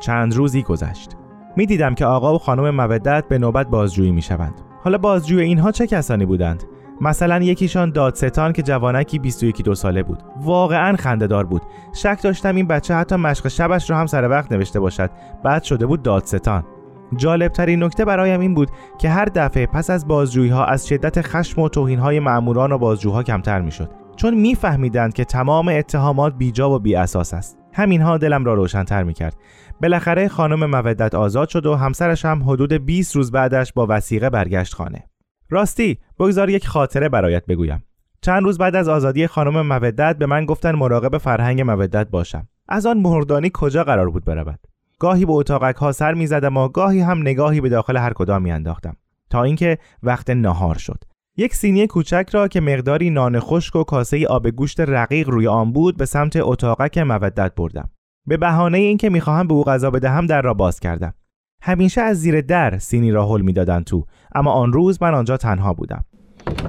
چند 0.00 0.34
روزی 0.34 0.62
گذشت. 0.62 1.16
می 1.56 1.66
دیدم 1.66 1.94
که 1.94 2.06
آقا 2.06 2.34
و 2.34 2.38
خانم 2.38 2.70
مودت 2.70 3.24
به 3.28 3.38
نوبت 3.38 3.66
بازجویی 3.68 4.12
می 4.12 4.22
شوند. 4.22 4.54
حالا 4.84 4.98
بازجوی 4.98 5.42
اینها 5.42 5.72
چه 5.72 5.86
کسانی 5.86 6.26
بودند؟ 6.26 6.64
مثلا 7.00 7.38
یکیشان 7.42 7.90
دادستان 7.90 8.52
که 8.52 8.62
جوانکی 8.62 9.18
21 9.18 9.62
دو 9.62 9.74
ساله 9.74 10.02
بود. 10.02 10.22
واقعا 10.40 10.96
خندهدار 10.96 11.44
بود. 11.44 11.62
شک 11.94 12.18
داشتم 12.22 12.56
این 12.56 12.66
بچه 12.66 12.94
حتی 12.94 13.16
مشق 13.16 13.48
شبش 13.48 13.90
رو 13.90 13.96
هم 13.96 14.06
سر 14.06 14.28
وقت 14.28 14.52
نوشته 14.52 14.80
باشد. 14.80 15.10
بعد 15.44 15.62
شده 15.62 15.86
بود 15.86 16.02
دادستان. 16.02 16.64
جالبترین 17.16 17.82
نکته 17.82 18.04
برایم 18.04 18.40
این 18.40 18.54
بود 18.54 18.70
که 18.98 19.08
هر 19.08 19.24
دفعه 19.24 19.66
پس 19.66 19.90
از 19.90 20.08
بازجویی 20.08 20.50
ها 20.50 20.64
از 20.64 20.88
شدت 20.88 21.20
خشم 21.20 21.60
و 21.60 21.68
توهین 21.68 21.98
های 21.98 22.20
مأموران 22.20 22.72
و 22.72 22.78
بازجوها 22.78 23.22
کمتر 23.22 23.60
می‌شد. 23.60 23.90
چون 24.16 24.34
میفهمیدند 24.34 25.14
که 25.14 25.24
تمام 25.24 25.68
اتهامات 25.68 26.34
بیجا 26.38 26.70
و 26.70 26.78
بی 26.78 26.94
اساس 26.94 27.34
است. 27.34 27.58
همینها 27.72 28.18
دلم 28.18 28.44
را 28.44 28.54
روشنتر 28.54 29.02
می‌کرد. 29.02 29.36
بالاخره 29.82 30.28
خانم 30.28 30.70
مودت 30.70 31.14
آزاد 31.14 31.48
شد 31.48 31.66
و 31.66 31.74
همسرش 31.74 32.24
هم 32.24 32.42
حدود 32.42 32.72
20 32.72 33.16
روز 33.16 33.32
بعدش 33.32 33.72
با 33.72 33.86
وسیقه 33.88 34.30
برگشت 34.30 34.74
خانه. 34.74 35.04
راستی 35.50 35.98
بگذار 36.18 36.50
یک 36.50 36.66
خاطره 36.66 37.08
برایت 37.08 37.46
بگویم. 37.46 37.84
چند 38.20 38.42
روز 38.42 38.58
بعد 38.58 38.76
از 38.76 38.88
آزادی 38.88 39.26
خانم 39.26 39.66
مودت 39.66 40.18
به 40.18 40.26
من 40.26 40.44
گفتن 40.44 40.72
مراقب 40.72 41.18
فرهنگ 41.18 41.60
مودت 41.60 42.10
باشم. 42.10 42.48
از 42.68 42.86
آن 42.86 42.98
مهردانی 42.98 43.50
کجا 43.54 43.84
قرار 43.84 44.10
بود 44.10 44.24
برود؟ 44.24 44.58
گاهی 44.98 45.24
به 45.24 45.32
اتاقک 45.32 45.76
ها 45.76 45.92
سر 45.92 46.14
می‌زدم 46.14 46.56
و 46.56 46.68
گاهی 46.68 47.00
هم 47.00 47.20
نگاهی 47.20 47.60
به 47.60 47.68
داخل 47.68 47.96
هر 47.96 48.12
کدام 48.12 48.42
میانداختم 48.42 48.96
تا 49.30 49.42
اینکه 49.42 49.78
وقت 50.02 50.30
نهار 50.30 50.78
شد. 50.78 51.04
یک 51.36 51.54
سینی 51.54 51.86
کوچک 51.86 52.28
را 52.32 52.48
که 52.48 52.60
مقداری 52.60 53.10
نان 53.10 53.40
خشک 53.40 53.76
و 53.76 53.84
کاسه 53.84 54.26
آب 54.26 54.50
گوشت 54.50 54.80
رقیق 54.80 55.28
روی 55.28 55.46
آن 55.46 55.72
بود 55.72 55.96
به 55.96 56.04
سمت 56.04 56.36
اتاقک 56.36 56.98
مودت 56.98 57.54
بردم. 57.54 57.90
به 58.26 58.36
بهانه 58.36 58.78
اینکه 58.78 59.10
می‌خواهم 59.10 59.46
به 59.46 59.54
او 59.54 59.64
غذا 59.64 59.90
بدهم 59.90 60.26
در 60.26 60.42
را 60.42 60.54
باز 60.54 60.80
کردم. 60.80 61.14
همیشه 61.62 62.00
از 62.00 62.20
زیر 62.20 62.40
در 62.40 62.78
سینی 62.78 63.10
را 63.10 63.28
حل 63.28 63.40
می‌دادند 63.40 63.84
تو 63.84 64.06
اما 64.34 64.52
آن 64.52 64.72
روز 64.72 65.02
من 65.02 65.14
آنجا 65.14 65.36
تنها 65.36 65.72
بودم. 65.72 66.04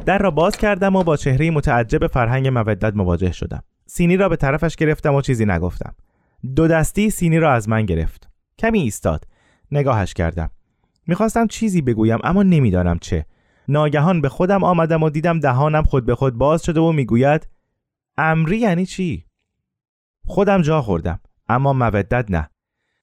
در 0.05 0.17
را 0.17 0.31
باز 0.31 0.57
کردم 0.57 0.95
و 0.95 1.03
با 1.03 1.17
چهره 1.17 1.51
متعجب 1.51 2.07
فرهنگ 2.07 2.47
مودت 2.47 2.95
مواجه 2.95 3.31
شدم. 3.31 3.63
سینی 3.85 4.17
را 4.17 4.29
به 4.29 4.35
طرفش 4.35 4.75
گرفتم 4.75 5.15
و 5.15 5.21
چیزی 5.21 5.45
نگفتم. 5.45 5.95
دو 6.55 6.67
دستی 6.67 7.09
سینی 7.09 7.39
را 7.39 7.53
از 7.53 7.69
من 7.69 7.85
گرفت. 7.85 8.29
کمی 8.59 8.79
ایستاد. 8.79 9.27
نگاهش 9.71 10.13
کردم. 10.13 10.49
می‌خواستم 11.07 11.47
چیزی 11.47 11.81
بگویم 11.81 12.19
اما 12.23 12.43
نمی‌دانم 12.43 12.99
چه. 12.99 13.25
ناگهان 13.67 14.21
به 14.21 14.29
خودم 14.29 14.63
آمدم 14.63 15.03
و 15.03 15.09
دیدم 15.09 15.39
دهانم 15.39 15.83
خود 15.83 16.05
به 16.05 16.15
خود 16.15 16.33
باز 16.33 16.63
شده 16.63 16.79
و 16.79 16.91
می‌گوید 16.91 17.47
امری 18.17 18.57
یعنی 18.57 18.85
چی؟ 18.85 19.25
خودم 20.25 20.61
جا 20.61 20.81
خوردم. 20.81 21.19
اما 21.49 21.73
مودت 21.73 22.25
نه. 22.31 22.49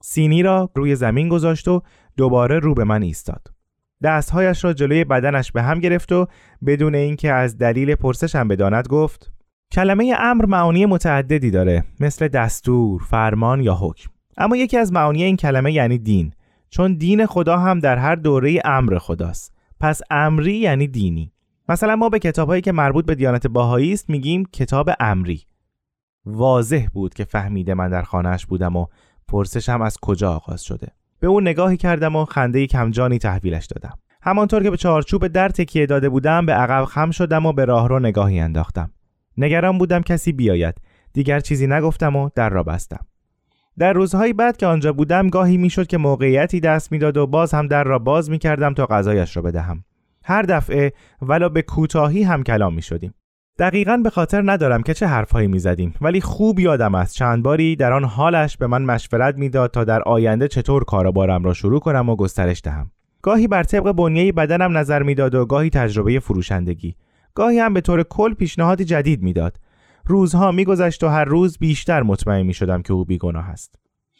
سینی 0.02 0.42
را 0.42 0.70
روی 0.75 0.97
زمین 0.97 1.28
گذاشت 1.28 1.68
و 1.68 1.82
دوباره 2.16 2.59
رو 2.59 2.75
به 2.75 2.85
من 2.85 3.02
ایستاد. 3.02 3.47
دستهایش 4.02 4.64
را 4.64 4.73
جلوی 4.73 5.04
بدنش 5.04 5.52
به 5.52 5.62
هم 5.62 5.80
گرفت 5.80 6.12
و 6.12 6.26
بدون 6.66 6.94
اینکه 6.94 7.32
از 7.32 7.59
دلیل 7.59 7.94
پرسشم 7.94 8.49
بداند 8.49 8.88
گفت 8.88 9.32
کلمه 9.73 10.14
امر 10.18 10.47
معانی 10.47 10.87
متعددی 10.87 11.50
داره 11.50 11.85
مثل 12.00 12.28
دستور، 12.28 13.02
فرمان 13.02 13.61
یا 13.61 13.75
حکم. 13.75 14.11
اما 14.37 14.56
یکی 14.56 14.76
از 14.76 14.92
معانی 14.92 15.23
این 15.23 15.37
کلمه 15.37 15.73
یعنی 15.73 15.99
دین 15.99 16.32
چون 16.70 16.94
دین 16.94 17.26
خدا 17.26 17.59
هم 17.59 17.78
در 17.78 17.97
هر 17.97 18.14
دوره 18.14 18.61
امر 18.64 18.99
خداست. 18.99 19.54
پس 19.80 20.00
امری 20.11 20.54
یعنی 20.54 20.87
دینی. 20.87 21.32
مثلا 21.68 21.97
ما 21.97 22.09
به 22.09 22.18
کتابهایی 22.18 22.62
که 22.62 22.73
مربوط 22.73 23.06
به 23.06 23.14
دیانت 23.14 23.47
باهایی 23.47 23.92
است 23.92 24.11
میگیم 24.11 24.44
کتاب 24.52 24.90
امری. 25.00 25.44
واضح 26.26 26.86
بود 26.92 27.14
که 27.14 27.24
فهمیده 27.24 27.74
من 27.74 27.88
در 27.88 28.02
خانهش 28.02 28.46
بودم 28.46 28.76
و 28.76 28.86
پرسشم 29.28 29.82
از 29.82 29.96
کجا 30.02 30.32
آغاز 30.32 30.62
شده. 30.62 30.88
به 31.20 31.26
اون 31.26 31.48
نگاهی 31.48 31.76
کردم 31.76 32.16
و 32.16 32.24
خنده 32.24 32.66
کمجانی 32.66 33.18
تحویلش 33.18 33.66
دادم. 33.66 33.98
همانطور 34.22 34.62
که 34.62 34.70
به 34.70 34.76
چارچوب 34.76 35.26
در 35.26 35.48
تکیه 35.48 35.86
داده 35.86 36.08
بودم 36.08 36.46
به 36.46 36.52
عقب 36.52 36.84
خم 36.84 37.10
شدم 37.10 37.46
و 37.46 37.52
به 37.52 37.64
راهرو 37.64 37.98
نگاهی 37.98 38.40
انداختم. 38.40 38.90
نگران 39.36 39.78
بودم 39.78 40.02
کسی 40.02 40.32
بیاید. 40.32 40.74
دیگر 41.12 41.40
چیزی 41.40 41.66
نگفتم 41.66 42.16
و 42.16 42.30
در 42.34 42.48
را 42.48 42.62
بستم. 42.62 43.06
در 43.78 43.92
روزهای 43.92 44.32
بعد 44.32 44.56
که 44.56 44.66
آنجا 44.66 44.92
بودم 44.92 45.28
گاهی 45.28 45.56
می‌شد 45.56 45.86
که 45.86 45.98
موقعیتی 45.98 46.60
دست 46.60 46.92
می‌داد 46.92 47.16
و 47.16 47.26
باز 47.26 47.54
هم 47.54 47.66
در 47.66 47.84
را 47.84 47.98
باز 47.98 48.30
می 48.30 48.38
کردم 48.38 48.74
تا 48.74 48.86
غذایش 48.86 49.36
را 49.36 49.42
بدهم. 49.42 49.84
هر 50.24 50.42
دفعه 50.42 50.92
ولو 51.22 51.48
به 51.48 51.62
کوتاهی 51.62 52.22
هم 52.22 52.42
کلام 52.42 52.74
می 52.74 52.82
شدیم. 52.82 53.14
دقیقا 53.60 53.96
به 53.96 54.10
خاطر 54.10 54.42
ندارم 54.52 54.82
که 54.82 54.94
چه 54.94 55.06
حرفهایی 55.06 55.48
می 55.48 55.58
زدیم 55.58 55.94
ولی 56.00 56.20
خوب 56.20 56.60
یادم 56.60 56.94
است 56.94 57.14
چند 57.14 57.42
باری 57.42 57.76
در 57.76 57.92
آن 57.92 58.04
حالش 58.04 58.56
به 58.56 58.66
من 58.66 58.82
مشورت 58.82 59.38
می‌داد 59.38 59.70
تا 59.70 59.84
در 59.84 60.02
آینده 60.02 60.48
چطور 60.48 60.84
کاربارم 60.84 61.44
را 61.44 61.52
شروع 61.52 61.80
کنم 61.80 62.08
و 62.08 62.16
گسترش 62.16 62.60
دهم. 62.64 62.90
گاهی 63.22 63.48
بر 63.48 63.62
طبق 63.62 63.92
بنیه 63.92 64.32
بدنم 64.32 64.78
نظر 64.78 65.02
می‌داد 65.02 65.34
و 65.34 65.46
گاهی 65.46 65.70
تجربه 65.70 66.20
فروشندگی. 66.20 66.94
گاهی 67.34 67.58
هم 67.58 67.74
به 67.74 67.80
طور 67.80 68.02
کل 68.02 68.34
پیشنهادی 68.34 68.84
جدید 68.84 69.22
می‌داد. 69.22 69.56
روزها 70.06 70.52
میگذشت 70.52 71.04
و 71.04 71.08
هر 71.08 71.24
روز 71.24 71.58
بیشتر 71.58 72.02
مطمئن 72.02 72.42
می 72.42 72.54
شدم 72.54 72.82
که 72.82 72.92
او 72.92 73.04
بیگناه 73.04 73.50
است. 73.50 73.74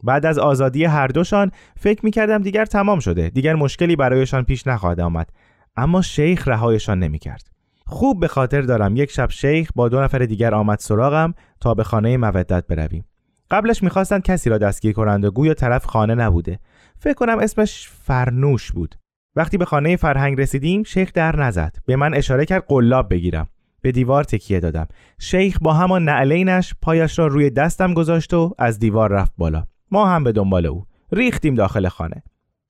بعد 0.05 0.27
از 0.27 0.39
آزادی 0.39 0.85
هر 0.85 1.07
دوشان 1.07 1.51
فکر 1.77 2.05
می 2.05 2.11
کردم 2.11 2.39
دیگر 2.39 2.65
تمام 2.65 3.01
شده 3.01 3.31
دیگر 3.31 3.55
مشکلی 3.55 3.97
برایشان 3.97 4.45
پیش 4.45 4.67
نخواهد 4.67 5.01
آمد. 5.01 5.31
اما 5.77 6.03
شیخ 6.03 6.49
رهایشان 6.49 6.99
نمی 6.99 7.19
کرد 7.19 7.60
خوب 7.91 8.21
به 8.21 8.29
خاطر 8.29 8.61
دارم. 8.63 8.97
یک 8.97 9.11
شب 9.11 9.31
شیخ 9.31 9.71
با 9.75 9.89
دو 9.89 10.01
نفر 10.01 10.19
دیگر 10.19 10.55
آمد 10.55 10.79
سراغم 10.79 11.35
تا 11.61 11.75
به 11.75 11.85
خانه 11.85 12.17
مودت 12.17 12.67
برویم. 12.67 13.05
قبلش 13.51 13.83
می‌خواستند 13.83 14.23
کسی 14.23 14.51
را 14.51 14.59
دستگیر 14.59 14.93
کنند 14.93 15.25
و 15.25 15.31
گویا 15.31 15.55
طرف 15.55 15.85
خانه 15.85 16.15
نبوده. 16.15 16.59
فکر 16.99 17.15
کنم 17.15 17.39
اسمش 17.39 17.89
فرنوش 17.89 18.73
بود. 18.73 18.95
وقتی 19.37 19.59
به 19.59 19.65
خانه 19.65 19.97
فرهنگ 19.97 20.41
رسیدیم 20.41 20.83
شیخ 20.83 21.13
در 21.13 21.37
نزد. 21.37 21.77
به 21.87 21.97
من 21.97 22.15
اشاره 22.15 22.45
کرد 22.45 22.65
قلاب 22.69 23.11
بگیرم. 23.11 23.49
به 23.83 23.93
دیوار 23.93 24.25
تکیه 24.25 24.61
دادم. 24.61 24.87
شیخ 25.19 25.59
با 25.61 25.73
همان 25.73 26.05
نعلینش 26.05 26.75
پایش 26.83 27.19
را 27.19 27.27
روی 27.27 27.51
دستم 27.51 27.95
گذاشت 27.95 28.35
و 28.35 28.55
از 28.59 28.79
دیوار 28.79 29.11
رفت 29.13 29.33
بالا. 29.39 29.65
ما 29.91 30.07
هم 30.07 30.25
به 30.25 30.33
دنبال 30.33 30.67
او. 30.67 30.85
ریختیم 31.13 31.55
داخل 31.55 31.89
خانه. 31.89 32.23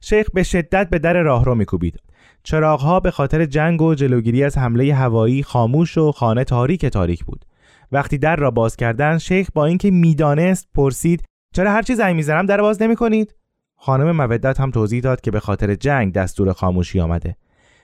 شیخ 0.03 0.31
به 0.35 0.43
شدت 0.43 0.91
به 0.91 0.99
در 0.99 1.23
راهرو 1.23 1.55
میکوبید. 1.55 2.01
چراغها 2.43 3.01
به 3.01 3.11
خاطر 3.11 3.45
جنگ 3.45 3.83
و 3.83 3.95
جلوگیری 3.95 4.45
از 4.45 4.59
حمله 4.59 4.95
هوایی 4.95 5.43
خاموش 5.43 5.99
و 5.99 6.13
خانه 6.13 6.45
تاریک 6.45 6.87
تاریک 6.87 7.25
بود. 7.25 7.45
وقتی 7.93 8.19
در 8.19 8.37
را 8.37 8.51
باز 8.51 8.77
کردن 8.77 9.19
شیخ 9.19 9.49
با 9.55 9.67
اینکه 9.67 9.91
می‌دانست 9.91 10.69
پرسید 10.75 11.25
چرا 11.55 11.73
هرچی 11.73 11.95
زنگ 11.95 12.17
می‌زنم 12.17 12.47
در 12.47 12.61
باز 12.61 12.83
نمی 12.83 12.97
کنید؟ 12.97 13.35
خانم 13.77 14.17
مودت 14.17 14.61
هم 14.61 14.71
توضیح 14.71 15.01
داد 15.01 15.21
که 15.21 15.31
به 15.31 15.41
خاطر 15.41 15.75
جنگ 15.75 16.13
دستور 16.13 16.53
خاموشی 16.53 17.01
آمده. 17.01 17.37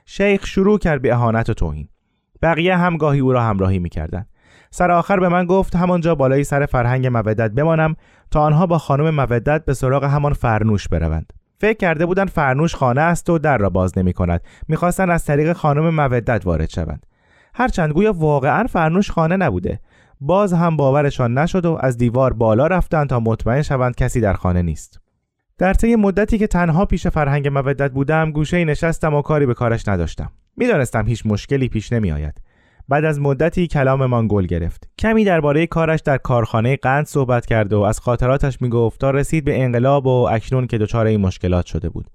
شیخ 0.07 0.47
شروع 0.47 0.79
کرد 0.79 1.03
به 1.03 1.15
اهانت 1.15 1.51
و 1.51 1.55
توهین. 1.55 1.89
بقیه 2.43 2.77
هم 2.77 2.97
گاهی 2.97 3.21
او 3.21 3.33
را 3.33 3.43
همراهی 3.43 3.79
می‌کردند. 3.79 4.29
سر 4.71 4.91
آخر 4.91 5.21
به 5.21 5.29
من 5.29 5.47
گفت 5.47 5.77
همانجا 5.77 6.15
بالای 6.15 6.45
سر 6.45 6.67
فرهنگ 6.67 7.07
مودت 7.07 7.51
بمانم 7.51 7.97
تا 8.31 8.43
آنها 8.43 8.67
با 8.67 8.79
خانم 8.79 9.15
مودت 9.15 9.65
به 9.65 9.75
سراغ 9.75 10.05
همان 10.05 10.33
فرنوش 10.33 10.89
بروند. 10.89 11.33
فکر 11.59 11.77
کرده 11.77 12.07
بودند 12.07 12.31
فرنوش 12.31 12.75
خانه 12.75 13.01
است 13.01 13.31
و 13.31 13.39
در 13.39 13.59
را 13.59 13.71
باز 13.71 13.99
نمی 13.99 14.13
کند. 14.13 14.41
می‌خواستند 14.69 15.11
از 15.11 15.25
طریق 15.25 15.53
خانم 15.53 15.95
مودت 15.95 16.47
وارد 16.47 16.71
شوند. 16.71 17.07
هرچند 17.55 17.93
گویا 17.93 18.13
واقعا 18.13 18.67
فرنوش 18.67 19.11
خانه 19.11 19.37
نبوده. 19.37 19.81
باز 20.21 20.53
هم 20.53 20.77
باورشان 20.77 21.39
نشد 21.39 21.67
و 21.67 21.79
از 21.81 21.97
دیوار 21.97 22.33
بالا 22.33 22.67
رفتند 22.67 23.09
تا 23.09 23.21
مطمئن 23.21 23.63
شوند 23.63 23.97
کسی 23.97 24.21
در 24.21 24.33
خانه 24.33 24.63
نیست. 24.63 25.01
در 25.59 25.75
طی 25.75 25.97
مدتی 25.97 26.39
که 26.39 26.47
تنها 26.47 26.85
پیش 26.85 27.07
فرهنگ 27.07 27.49
مودت 27.49 27.91
بودم 27.91 28.31
گوشه 28.31 28.65
نشستم 28.65 29.15
و 29.15 29.23
کاری 29.23 29.47
به 29.47 29.55
کارش 29.55 29.89
نداشتم. 29.89 30.31
می‌دانستم 30.57 31.07
هیچ 31.07 31.27
مشکلی 31.27 31.69
پیش 31.69 31.93
نمی 31.93 32.13
آید. 32.13 32.41
بعد 32.89 33.05
از 33.05 33.21
مدتی 33.21 33.67
کلاممان 33.67 34.29
گل 34.29 34.47
گرفت. 34.47 34.89
کمی 34.99 35.25
درباره 35.25 35.67
کارش 35.67 36.01
در 36.01 36.17
کارخانه 36.17 36.77
قند 36.77 37.07
صحبت 37.07 37.47
کرد 37.47 37.73
و 37.73 37.81
از 37.81 38.01
خاطراتش 38.01 38.63
می‌گفت 38.63 39.01
تا 39.01 39.11
رسید 39.11 39.45
به 39.45 39.63
انقلاب 39.63 40.07
و 40.07 40.29
اکنون 40.31 40.67
که 40.67 40.79
دچار 40.79 41.07
این 41.07 41.21
مشکلات 41.21 41.67
شده 41.67 41.89
بود. 41.89 42.07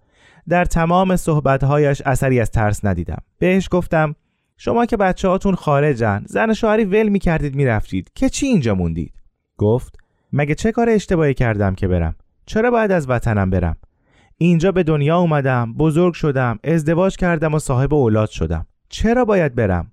در 0.49 0.65
تمام 0.65 1.15
صحبتهایش 1.15 2.01
اثری 2.05 2.39
از 2.39 2.51
ترس 2.51 2.85
ندیدم. 2.85 3.21
بهش 3.39 3.67
گفتم 3.71 4.15
شما 4.57 4.85
که 4.85 4.97
بچه 4.97 5.27
هاتون 5.27 5.55
خارجن 5.55 6.23
زن 6.25 6.53
شوهری 6.53 6.85
ول 6.85 7.07
می‌کردید 7.09 7.55
می‌رفتید. 7.55 8.11
که 8.15 8.29
چی 8.29 8.45
اینجا 8.45 8.75
موندید؟ 8.75 9.13
گفت 9.57 9.97
مگه 10.33 10.55
چه 10.55 10.71
کار 10.71 10.89
اشتباهی 10.89 11.33
کردم 11.33 11.75
که 11.75 11.87
برم؟ 11.87 12.15
چرا 12.45 12.71
باید 12.71 12.91
از 12.91 13.09
وطنم 13.09 13.49
برم؟ 13.49 13.77
اینجا 14.37 14.71
به 14.71 14.83
دنیا 14.83 15.17
اومدم 15.17 15.73
بزرگ 15.73 16.13
شدم 16.13 16.59
ازدواج 16.63 17.15
کردم 17.15 17.53
و 17.53 17.59
صاحب 17.59 17.93
اولاد 17.93 18.29
شدم. 18.29 18.67
چرا 18.89 19.25
باید 19.25 19.55
برم؟ 19.55 19.90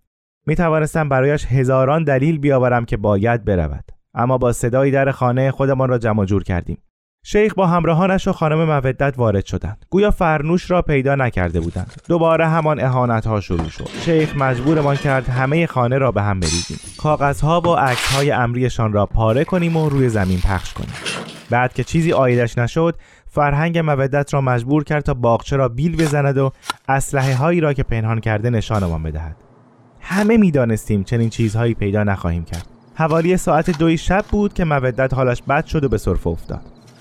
می 0.48 0.54
توانستم 0.54 1.08
برایش 1.08 1.46
هزاران 1.46 2.04
دلیل 2.04 2.38
بیاورم 2.38 2.84
که 2.84 2.96
باید 2.96 3.44
برود. 3.44 3.84
اما 4.14 4.38
با 4.38 4.52
صدای 4.52 4.90
در 4.90 5.10
خانه 5.10 5.50
خودمان 5.50 5.88
را 5.88 5.98
جمع 5.98 6.24
جور 6.24 6.44
کردیم. 6.44 6.78
شیخ 7.24 7.54
با 7.54 7.66
همراهانش 7.66 8.28
و 8.28 8.32
خانم 8.32 8.64
مودت 8.64 9.14
وارد 9.16 9.44
شدند. 9.44 9.86
گویا 9.90 10.10
فرنوش 10.10 10.70
را 10.70 10.82
پیدا 10.82 11.14
نکرده 11.14 11.60
بودند. 11.60 12.02
دوباره 12.08 12.46
همان 12.46 12.80
اهانت 12.80 13.26
ها 13.26 13.40
شروع 13.40 13.68
شد. 13.68 13.88
شیخ 14.04 14.36
مجبورمان 14.36 14.96
کرد 14.96 15.28
همه 15.28 15.66
خانه 15.66 15.98
را 15.98 16.12
به 16.12 16.22
هم 16.22 16.40
بریزیم. 16.40 16.78
کاغذها 16.98 17.60
و 17.60 17.68
عکس 17.68 18.14
های 18.14 18.30
امریشان 18.30 18.92
را 18.92 19.06
پاره 19.06 19.44
کنیم 19.44 19.76
و 19.76 19.88
روی 19.88 20.08
زمین 20.08 20.40
پخش 20.40 20.74
کنیم. 20.74 20.94
بعد 21.50 21.72
که 21.72 21.84
چیزی 21.84 22.12
آیدش 22.12 22.58
نشد 22.58 22.96
فرهنگ 23.26 23.78
مودت 23.78 24.34
را 24.34 24.40
مجبور 24.40 24.84
کرد 24.84 25.02
تا 25.02 25.14
باغچه 25.14 25.56
را 25.56 25.68
بیل 25.68 25.96
بزند 25.96 26.38
و 26.38 26.50
اسلحه 26.88 27.34
هایی 27.34 27.60
را 27.60 27.72
که 27.72 27.82
پنهان 27.82 28.20
کرده 28.20 28.50
نشانمان 28.50 29.02
بدهد. 29.02 29.47
همه 30.10 30.36
می‌دانستیم 30.36 31.04
چنین 31.04 31.30
چیزهایی 31.30 31.74
پیدا 31.74 32.04
نخواهیم 32.04 32.44
کرد. 32.44 32.66
حوالی 32.94 33.36
ساعت 33.36 33.78
دوی 33.78 33.98
شب 33.98 34.24
بود 34.30 34.52
که 34.52 34.64
مودت 34.64 35.14
حالش 35.14 35.42
بد 35.42 35.66
شد 35.66 35.84
و 35.84 35.88
به 35.88 35.98
سرفه 35.98 36.26
افتاد. 36.26 36.60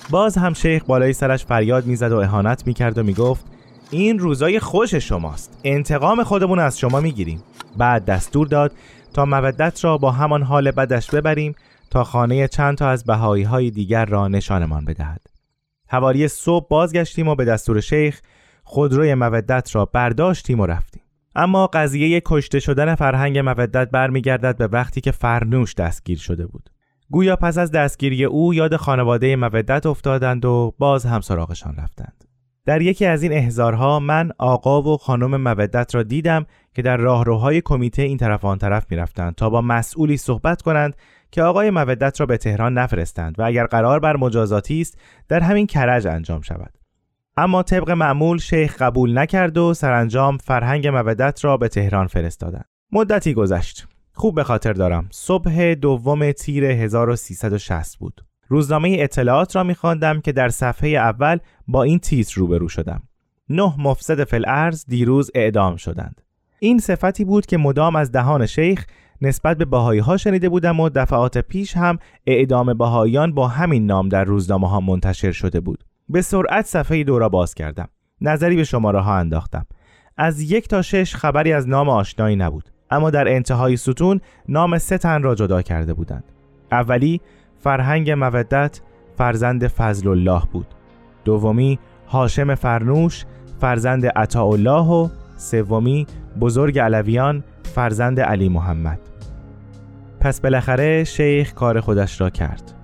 باز 0.10 0.38
هم 0.38 0.54
شیخ 0.54 0.84
بالای 0.84 1.14
سرش 1.14 1.46
فریاد 1.46 1.86
می‌زد 1.86 2.12
و 2.12 2.18
اهانت 2.18 2.68
می‌کرد 2.68 2.98
و 2.98 3.04
می‌گفت 3.04 3.46
این 3.92 4.20
روزای 4.20 4.60
خوش 4.60 4.96
شماست. 4.96 5.60
انتقام 5.64 6.24
خودمون 6.24 6.60
از 6.60 6.80
شما 6.80 7.00
می‌گیریم. 7.00 7.44
بعد 7.78 8.06
دستور 8.06 8.48
داد 8.48 8.72
تا 9.14 9.26
مودت 9.26 9.84
را 9.84 9.98
با 9.98 10.12
همان 10.12 10.44
حال 10.44 10.72
بدش 10.72 11.10
ببریم 11.10 11.56
تا 11.92 12.04
خانه 12.04 12.48
چند 12.48 12.78
تا 12.78 12.90
از 12.90 13.04
بهایی 13.04 13.44
های 13.44 13.72
دیگر 13.72 14.06
را 14.06 14.28
نشانمان 14.28 14.86
بدهد. 14.86 15.22
حوالی 15.90 16.28
صبح 16.28 16.68
بازگشتیم 16.70 17.28
و 17.28 17.36
به 17.36 17.46
دستور 17.46 17.80
شیخ 17.80 18.22
خودروی 18.64 19.16
مودت 19.16 19.76
را 19.76 19.86
برداشتیم 19.86 20.60
و 20.60 20.66
رفتیم. 20.66 21.02
اما 21.38 21.68
قضیه 21.68 22.22
کشته 22.26 22.60
شدن 22.60 22.96
فرهنگ 22.96 23.38
مودت 23.38 23.90
برمیگردد 23.90 24.58
به 24.58 24.68
وقتی 24.68 25.02
که 25.02 25.12
فرنوش 25.12 25.76
دستگیر 25.76 26.18
شده 26.18 26.48
بود. 26.48 26.70
گویا 27.10 27.36
پس 27.36 27.58
از 27.58 27.72
دستگیری 27.72 28.26
او 28.26 28.54
یاد 28.54 28.76
خانواده 28.76 29.36
مودت 29.36 29.86
افتادند 29.86 30.46
و 30.46 30.76
باز 30.78 31.06
هم 31.06 31.22
سراغشان 31.22 31.76
رفتند. 31.76 32.24
در 32.66 32.82
یکی 32.82 33.06
از 33.06 33.24
این 33.24 33.34
احزارها 33.34 34.00
من 34.00 34.32
آقا 34.38 34.82
و 34.82 34.98
خانم 34.98 35.42
مودت 35.42 35.96
را 35.96 36.04
دیدم 36.04 36.46
که 36.74 36.82
در 36.82 36.98
راهروهای 36.98 37.62
کمیته 37.62 38.02
این 38.02 38.18
طرف 38.18 38.46
آن 38.46 38.58
طرف 38.58 38.86
می‌رفتند 38.90 39.36
تا 39.36 39.50
با 39.50 39.62
مسئولی 39.62 40.18
صحبت 40.18 40.62
کنند 40.62 40.96
که 41.32 41.44
آقای 41.44 41.70
مودت 41.70 42.20
را 42.20 42.26
به 42.26 42.38
تهران 42.38 42.78
نفرستند 42.78 43.40
و 43.40 43.44
اگر 43.44 43.66
قرار 43.66 44.00
بر 44.00 44.16
مجازاتی 44.16 44.82
است 44.82 44.98
در 45.28 45.40
همین 45.40 45.68
کرج 45.68 46.08
انجام 46.08 46.42
شود. 46.42 46.78
اما 47.40 47.64
طبق 47.64 47.90
معمول 47.92 48.38
شیخ 48.38 48.82
قبول 48.82 49.18
نکرد 49.18 49.58
و 49.58 49.74
سرانجام 49.74 50.38
فرهنگ 50.38 50.88
مودت 50.88 51.46
را 51.46 51.58
به 51.58 51.68
تهران 51.68 52.08
فرستادند 52.08 52.66
مدتی 52.92 53.34
گذشت. 53.34 53.88
خوب 54.14 54.36
به 54.36 54.44
خاطر 54.44 54.74
دارم. 54.74 55.08
صبح 55.12 55.74
دوم 55.74 56.32
تیر 56.32 56.66
1360 56.66 57.98
بود. 57.98 58.26
روزنامه 58.48 58.98
اطلاعات 59.00 59.56
را 59.56 59.64
میخواندم 59.64 60.22
که 60.22 60.32
در 60.32 60.50
صفحه 60.50 60.90
اول 60.90 61.38
با 61.68 61.84
این 61.84 62.00
تیتر 62.00 62.40
روبرو 62.40 62.68
شدم. 62.68 63.04
نه 63.50 63.74
مفسد 63.78 64.24
فل 64.24 64.44
ارز 64.48 64.86
دیروز 64.88 65.32
اعدام 65.36 65.76
شدند. 65.76 66.22
این 66.60 66.80
صفتی 66.80 67.26
بود 67.26 67.46
که 67.46 67.58
مدام 67.58 67.96
از 67.96 68.12
دهان 68.12 68.46
شیخ 68.46 68.86
نسبت 69.22 69.58
به 69.58 69.66
باهایی 69.66 70.00
ها 70.00 70.18
شنیده 70.18 70.50
بودم 70.50 70.80
و 70.80 70.90
دفعات 70.90 71.38
پیش 71.38 71.78
هم 71.78 72.00
اعدام 72.28 72.74
باهایان 72.74 73.34
با 73.34 73.48
همین 73.48 73.86
نام 73.86 74.10
در 74.10 74.24
روزنامه 74.24 74.70
ها 74.70 74.80
منتشر 74.80 75.32
شده 75.32 75.60
بود. 75.60 75.84
به 76.10 76.22
سرعت 76.22 76.66
صفحه 76.66 77.04
دورا 77.04 77.30
باز 77.30 77.54
کردم. 77.54 77.88
نظری 78.22 78.56
به 78.56 78.64
شماره 78.64 79.00
ها 79.00 79.18
انداختم. 79.18 79.66
از 80.18 80.42
یک 80.42 80.68
تا 80.68 80.82
شش 80.82 81.16
خبری 81.16 81.54
از 81.54 81.68
نام 81.68 81.90
آشنایی 81.90 82.36
نبود 82.36 82.70
اما 82.92 83.10
در 83.10 83.28
انتهای 83.28 83.78
ستون 83.78 84.22
نام 84.50 84.78
سه 84.78 84.98
تن 84.98 85.24
را 85.24 85.36
جدا 85.36 85.62
کرده 85.62 85.94
بودند. 85.94 86.24
اولی 86.72 87.22
فرهنگ 87.60 88.12
مودت 88.12 88.82
فرزند 89.18 89.68
فضل 89.68 90.08
الله 90.10 90.42
بود. 90.52 90.68
دومی 91.26 91.80
هاشم 92.08 92.56
فرنوش 92.56 93.26
فرزند 93.62 94.06
عطاالله 94.06 94.86
و 94.86 95.10
سومی 95.38 96.08
بزرگ 96.40 96.80
علویان 96.80 97.44
فرزند 97.64 98.20
علی 98.20 98.50
محمد. 98.50 99.00
پس 100.20 100.42
بالاخره 100.42 101.04
شیخ 101.04 101.54
کار 101.54 101.80
خودش 101.80 102.22
را 102.22 102.30
کرد. 102.30 102.77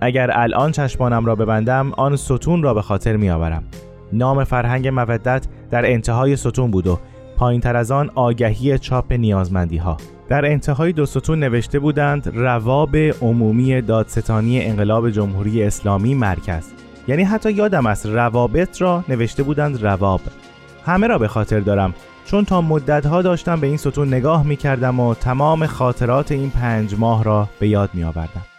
اگر 0.00 0.30
الان 0.38 0.72
چشمانم 0.72 1.26
را 1.26 1.34
ببندم 1.34 1.92
آن 1.96 2.16
ستون 2.16 2.62
را 2.62 2.74
به 2.74 2.82
خاطر 2.82 3.16
می 3.16 3.30
آورم 3.30 3.64
نام 4.12 4.44
فرهنگ 4.44 4.88
مودت 4.88 5.46
در 5.70 5.90
انتهای 5.90 6.36
ستون 6.36 6.70
بود 6.70 6.86
و 6.86 6.98
پایین 7.36 7.60
تر 7.60 7.76
از 7.76 7.90
آن 7.90 8.10
آگهی 8.14 8.78
چاپ 8.78 9.12
نیازمندی 9.12 9.76
ها 9.76 9.96
در 10.28 10.46
انتهای 10.46 10.92
دو 10.92 11.06
ستون 11.06 11.40
نوشته 11.40 11.78
بودند 11.78 12.32
رواب 12.34 12.96
عمومی 12.96 13.82
دادستانی 13.82 14.62
انقلاب 14.62 15.10
جمهوری 15.10 15.62
اسلامی 15.62 16.14
مرکز. 16.14 16.72
یعنی 17.08 17.22
حتی 17.22 17.52
یادم 17.52 17.86
است 17.86 18.06
روابط 18.06 18.82
را 18.82 19.04
نوشته 19.08 19.42
بودند 19.42 19.82
رواب. 19.82 20.20
همه 20.86 21.06
را 21.06 21.18
به 21.18 21.28
خاطر 21.28 21.60
دارم. 21.60 21.94
چون 22.24 22.44
تا 22.44 22.60
مدتها 22.60 23.22
داشتم 23.22 23.60
به 23.60 23.66
این 23.66 23.76
ستون 23.76 24.08
نگاه 24.08 24.46
می 24.46 24.56
کردم 24.56 25.00
و 25.00 25.14
تمام 25.14 25.66
خاطرات 25.66 26.32
این 26.32 26.50
پنج 26.50 26.94
ماه 26.98 27.24
را 27.24 27.48
به 27.60 27.68
یاد 27.68 27.90
می 27.94 28.04
آوردم. 28.04 28.55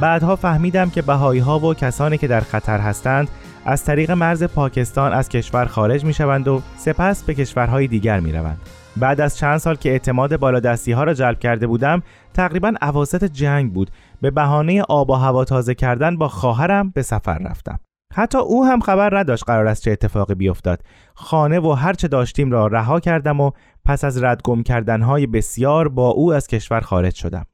بعدها 0.00 0.36
فهمیدم 0.36 0.90
که 0.90 1.02
بهایی 1.02 1.40
ها 1.40 1.58
و 1.58 1.74
کسانی 1.74 2.18
که 2.18 2.28
در 2.28 2.40
خطر 2.40 2.78
هستند 2.78 3.28
از 3.64 3.84
طریق 3.84 4.10
مرز 4.10 4.44
پاکستان 4.44 5.12
از 5.12 5.28
کشور 5.28 5.64
خارج 5.64 6.04
می 6.04 6.12
شوند 6.12 6.48
و 6.48 6.62
سپس 6.76 7.24
به 7.24 7.34
کشورهای 7.34 7.86
دیگر 7.86 8.20
می 8.20 8.32
روند. 8.32 8.58
بعد 8.96 9.20
از 9.20 9.36
چند 9.36 9.58
سال 9.58 9.74
که 9.74 9.90
اعتماد 9.90 10.36
بالادستی 10.36 10.92
ها 10.92 11.04
را 11.04 11.14
جلب 11.14 11.38
کرده 11.38 11.66
بودم 11.66 12.02
تقریبا 12.34 12.72
عواسط 12.80 13.24
جنگ 13.24 13.72
بود. 13.72 13.90
به 14.20 14.30
بهانه 14.30 14.82
آب 14.82 15.10
و 15.10 15.14
هوا 15.14 15.44
تازه 15.44 15.74
کردن 15.74 16.16
با 16.16 16.28
خواهرم 16.28 16.90
به 16.90 17.02
سفر 17.02 17.38
رفتم. 17.38 17.80
حتی 18.14 18.38
او 18.38 18.66
هم 18.66 18.80
خبر 18.80 19.18
نداشت 19.18 19.44
قرار 19.44 19.66
است 19.66 19.82
چه 19.82 19.90
اتفاقی 19.90 20.34
بیفتد 20.34 20.80
خانه 21.14 21.60
و 21.60 21.72
هر 21.72 21.92
چه 21.92 22.08
داشتیم 22.08 22.50
را 22.50 22.66
رها 22.66 23.00
کردم 23.00 23.40
و 23.40 23.50
پس 23.84 24.04
از 24.04 24.22
ردگم 24.22 24.62
کردنهای 24.62 25.26
بسیار 25.26 25.88
با 25.88 26.08
او 26.08 26.32
از 26.32 26.46
کشور 26.46 26.80
خارج 26.80 27.14
شدم. 27.14 27.46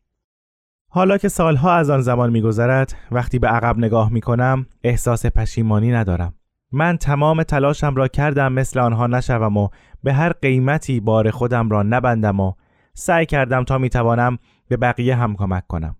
حالا 0.96 1.18
که 1.18 1.28
سالها 1.28 1.72
از 1.72 1.90
آن 1.90 2.00
زمان 2.00 2.30
میگذرد 2.30 2.94
وقتی 3.10 3.38
به 3.38 3.48
عقب 3.48 3.78
نگاه 3.78 4.12
می 4.12 4.20
کنم 4.20 4.66
احساس 4.84 5.26
پشیمانی 5.26 5.92
ندارم. 5.92 6.34
من 6.72 6.96
تمام 6.96 7.42
تلاشم 7.42 7.94
را 7.94 8.08
کردم 8.08 8.52
مثل 8.52 8.80
آنها 8.80 9.06
نشوم 9.06 9.56
و 9.56 9.68
به 10.02 10.12
هر 10.12 10.32
قیمتی 10.32 11.00
بار 11.00 11.30
خودم 11.30 11.68
را 11.68 11.82
نبندم 11.82 12.40
و 12.40 12.52
سعی 12.94 13.26
کردم 13.26 13.64
تا 13.64 13.78
می‌توانم 13.78 14.38
به 14.68 14.76
بقیه 14.76 15.16
هم 15.16 15.36
کمک 15.36 15.66
کنم. 15.66 15.96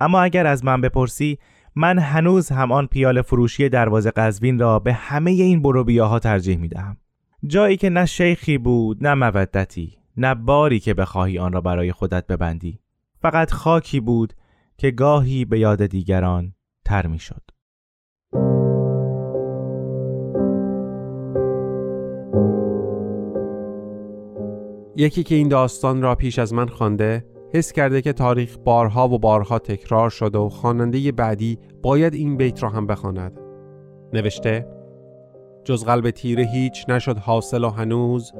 اما 0.00 0.20
اگر 0.20 0.46
از 0.46 0.64
من 0.64 0.80
بپرسی 0.80 1.38
من 1.74 1.98
هنوز 1.98 2.52
هم 2.52 2.72
آن 2.72 2.86
پیال 2.86 3.22
فروشی 3.22 3.68
دروازه 3.68 4.10
قزوین 4.10 4.58
را 4.58 4.78
به 4.78 4.92
همه 4.92 5.30
این 5.30 5.62
بروبیاها 5.62 6.18
ترجیح 6.18 6.58
می 6.58 6.68
دهم. 6.68 6.96
جایی 7.46 7.76
که 7.76 7.90
نه 7.90 8.06
شیخی 8.06 8.58
بود 8.58 9.06
نه 9.06 9.14
مودتی 9.14 9.98
نه 10.16 10.34
باری 10.34 10.80
که 10.80 10.94
بخواهی 10.94 11.38
آن 11.38 11.52
را 11.52 11.60
برای 11.60 11.92
خودت 11.92 12.26
ببندی. 12.26 12.79
فقط 13.22 13.52
خاکی 13.52 14.00
بود 14.00 14.32
که 14.78 14.90
گاهی 14.90 15.44
به 15.44 15.58
یاد 15.58 15.86
دیگران 15.86 16.54
تر 16.84 17.06
می 17.06 17.18
شد. 17.18 17.42
یکی 24.96 25.22
که 25.22 25.34
این 25.34 25.48
داستان 25.48 26.02
را 26.02 26.14
پیش 26.14 26.38
از 26.38 26.52
من 26.54 26.66
خوانده 26.66 27.26
حس 27.54 27.72
کرده 27.72 28.02
که 28.02 28.12
تاریخ 28.12 28.56
بارها 28.56 29.08
و 29.08 29.18
بارها 29.18 29.58
تکرار 29.58 30.10
شده 30.10 30.38
و 30.38 30.48
خواننده 30.48 31.12
بعدی 31.12 31.58
باید 31.82 32.14
این 32.14 32.36
بیت 32.36 32.62
را 32.62 32.68
هم 32.68 32.86
بخواند. 32.86 33.40
نوشته 34.12 34.66
جز 35.64 35.84
قلب 35.84 36.10
تیره 36.10 36.44
هیچ 36.44 36.84
نشد 36.88 37.18
حاصل 37.18 37.64
و 37.64 37.70
هنوز 37.70 38.32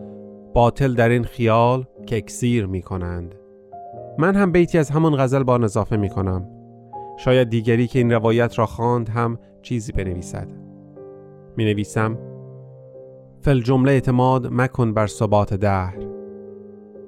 باطل 0.55 0.95
در 0.95 1.09
این 1.09 1.25
خیال 1.25 1.85
که 2.07 2.17
اکسیر 2.17 2.67
می 2.67 2.83
کنند. 2.83 3.40
من 4.19 4.35
هم 4.35 4.53
بیتی 4.53 4.79
از 4.79 4.91
همون 4.91 5.17
غزل 5.17 5.43
با 5.43 5.57
اضافه 5.57 5.97
می 5.97 6.09
کنم. 6.09 6.49
شاید 7.17 7.49
دیگری 7.49 7.87
که 7.87 7.99
این 7.99 8.13
روایت 8.13 8.59
را 8.59 8.67
خواند 8.67 9.09
هم 9.09 9.39
چیزی 9.63 9.93
بنویسد. 9.93 10.49
می 11.57 11.65
نویسم 11.65 12.19
فل 13.41 13.61
جمله 13.61 13.93
اعتماد 13.93 14.49
مکن 14.51 14.95
بر 14.95 15.07
ثبات 15.07 15.55
دهر 15.55 15.99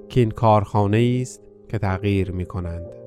که 0.08 0.20
این 0.20 0.30
کارخانه 0.30 1.18
است 1.22 1.42
که 1.68 1.78
تغییر 1.78 2.32
می 2.32 2.46
کنند. 2.46 3.01